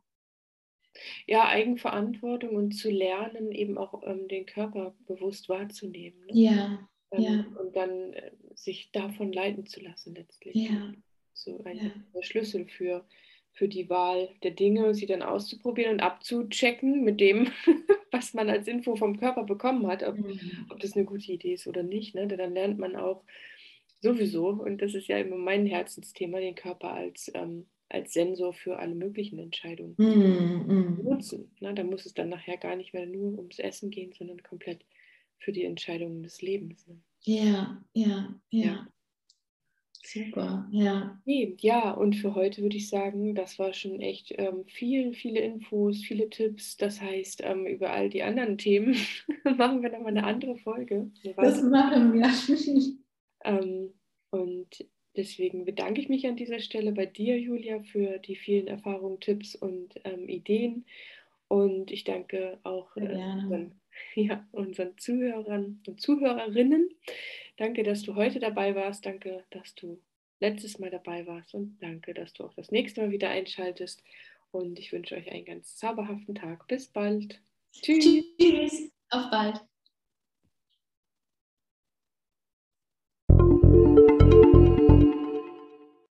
ja, 1.27 1.47
Eigenverantwortung 1.49 2.57
und 2.57 2.73
zu 2.73 2.91
lernen, 2.91 3.53
eben 3.53 3.79
auch 3.79 4.03
ähm, 4.07 4.29
den 4.29 4.47
Körper 4.47 4.95
bewusst 5.07 5.49
wahrzunehmen. 5.49 6.21
Ne? 6.27 6.33
Ja, 6.33 6.89
ähm, 7.11 7.23
ja. 7.23 7.45
Und 7.61 7.77
dann 7.77 8.13
äh, 8.13 8.33
sich 8.55 8.91
davon 8.93 9.33
leiten 9.33 9.67
zu 9.67 9.81
lassen 9.81 10.15
letztlich. 10.15 10.55
Ja. 10.55 10.93
So 11.35 11.63
ein 11.65 11.77
ja. 11.77 12.23
Schlüssel 12.23 12.67
für, 12.67 13.07
für 13.57 13.69
die 13.69 13.89
Wahl 13.89 14.29
der 14.43 14.51
Dinge, 14.51 14.95
sie 14.95 15.07
dann 15.07 15.23
auszuprobieren 15.23 15.95
und 15.95 16.01
abzuchecken 16.01 17.03
mit 17.03 17.21
dem, 17.21 17.49
was 18.13 18.35
man 18.35 18.51
als 18.51 18.69
Info 18.69 18.97
vom 18.97 19.19
Körper 19.19 19.45
bekommen 19.45 19.87
hat, 19.87 20.03
ob, 20.03 20.19
mhm. 20.19 20.67
ob 20.69 20.79
das 20.79 20.95
eine 20.95 21.07
gute 21.07 21.33
Idee 21.33 21.55
ist 21.55 21.67
oder 21.67 21.83
nicht. 21.83 22.15
Ne? 22.15 22.29
Dann 22.29 22.53
lernt 22.53 22.79
man 22.79 22.97
auch 22.97 23.25
sowieso, 24.03 24.49
und 24.49 24.83
das 24.83 24.95
ist 24.95 25.09
ja 25.09 25.19
immer 25.19 25.37
mein 25.37 25.65
Herzensthema, 25.65 26.39
den 26.39 26.55
Körper 26.55 26.93
als, 26.93 27.31
ähm, 27.35 27.67
als 27.89 28.13
Sensor 28.13 28.53
für 28.53 28.79
alle 28.79 28.95
möglichen 28.95 29.39
Entscheidungen 29.39 29.95
mm, 29.97 31.03
nutzen. 31.03 31.51
Ne? 31.61 31.73
Da 31.73 31.83
muss 31.83 32.05
es 32.05 32.13
dann 32.13 32.29
nachher 32.29 32.59
gar 32.59 32.77
nicht 32.77 32.93
mehr 32.93 33.07
nur 33.07 33.39
ums 33.39 33.59
Essen 33.59 33.91
gehen, 33.91 34.13
sondern 34.13 34.43
komplett 34.43 34.85
für 35.39 35.53
die 35.53 35.65
Entscheidungen 35.65 36.23
des 36.23 36.43
Lebens. 36.43 36.87
Ne? 36.87 37.01
Ja, 37.23 37.83
ja, 37.95 38.39
ja, 38.51 38.65
ja. 38.65 38.89
Super, 40.07 40.69
ja. 40.71 41.21
Ja, 41.25 41.91
und 41.91 42.15
für 42.15 42.37
heute 42.37 42.63
würde 42.63 42.77
ich 42.77 42.89
sagen, 42.89 43.35
das 43.35 43.59
war 43.59 43.73
schon 43.73 44.01
echt 44.01 44.33
ähm, 44.39 44.65
viel, 44.67 45.15
viele 45.15 45.41
Infos, 45.41 46.01
viele 46.03 46.31
Tipps. 46.31 46.77
Das 46.77 47.01
heißt, 47.01 47.43
ähm, 47.43 47.67
über 47.67 47.91
all 47.91 48.09
die 48.09 48.23
anderen 48.23 48.57
Themen 48.57 48.95
machen 49.57 49.83
wir 49.83 49.91
nochmal 49.91 50.17
eine 50.17 50.25
andere 50.25 50.57
Folge. 50.59 51.11
Das 51.37 51.61
machen 51.63 52.13
wir. 52.13 52.31
ähm, 53.45 53.95
und 54.31 54.87
deswegen 55.17 55.65
bedanke 55.65 56.01
ich 56.01 56.09
mich 56.09 56.27
an 56.29 56.37
dieser 56.37 56.61
Stelle 56.61 56.93
bei 56.93 57.07
dir, 57.07 57.39
Julia, 57.41 57.83
für 57.83 58.19
die 58.19 58.37
vielen 58.37 58.69
Erfahrungen, 58.69 59.19
Tipps 59.19 59.57
und 59.57 59.95
ähm, 60.05 60.29
Ideen. 60.29 60.85
Und 61.49 61.91
ich 61.91 62.05
danke 62.05 62.59
auch 62.63 62.97
äh, 62.97 63.69
ja, 64.15 64.47
unseren 64.53 64.97
Zuhörern 64.99 65.83
und 65.87 66.01
Zuhörerinnen. 66.01 66.91
Danke, 67.57 67.83
dass 67.83 68.03
du 68.03 68.15
heute 68.15 68.41
dabei 68.41 68.75
warst. 68.75 69.07
Danke, 69.07 69.45
dass 69.51 69.75
du 69.75 70.01
letztes 70.41 70.79
Mal 70.79 70.91
dabei 70.91 71.27
warst. 71.27 71.55
Und 71.55 71.79
danke, 71.81 72.15
dass 72.15 72.33
du 72.33 72.45
auch 72.45 72.55
das 72.55 72.71
nächste 72.71 73.03
Mal 73.03 73.11
wieder 73.11 73.31
einschaltest. 73.31 74.03
Und 74.51 74.79
ich 74.79 74.93
wünsche 74.93 75.17
euch 75.17 75.31
einen 75.31 75.45
ganz 75.45 75.77
zauberhaften 75.77 76.35
Tag. 76.35 76.67
Bis 76.69 76.89
bald. 76.89 77.41
Tschüss. 77.73 78.25
Tschüss. 78.39 78.91
Auf 79.11 79.31
bald. 79.31 79.61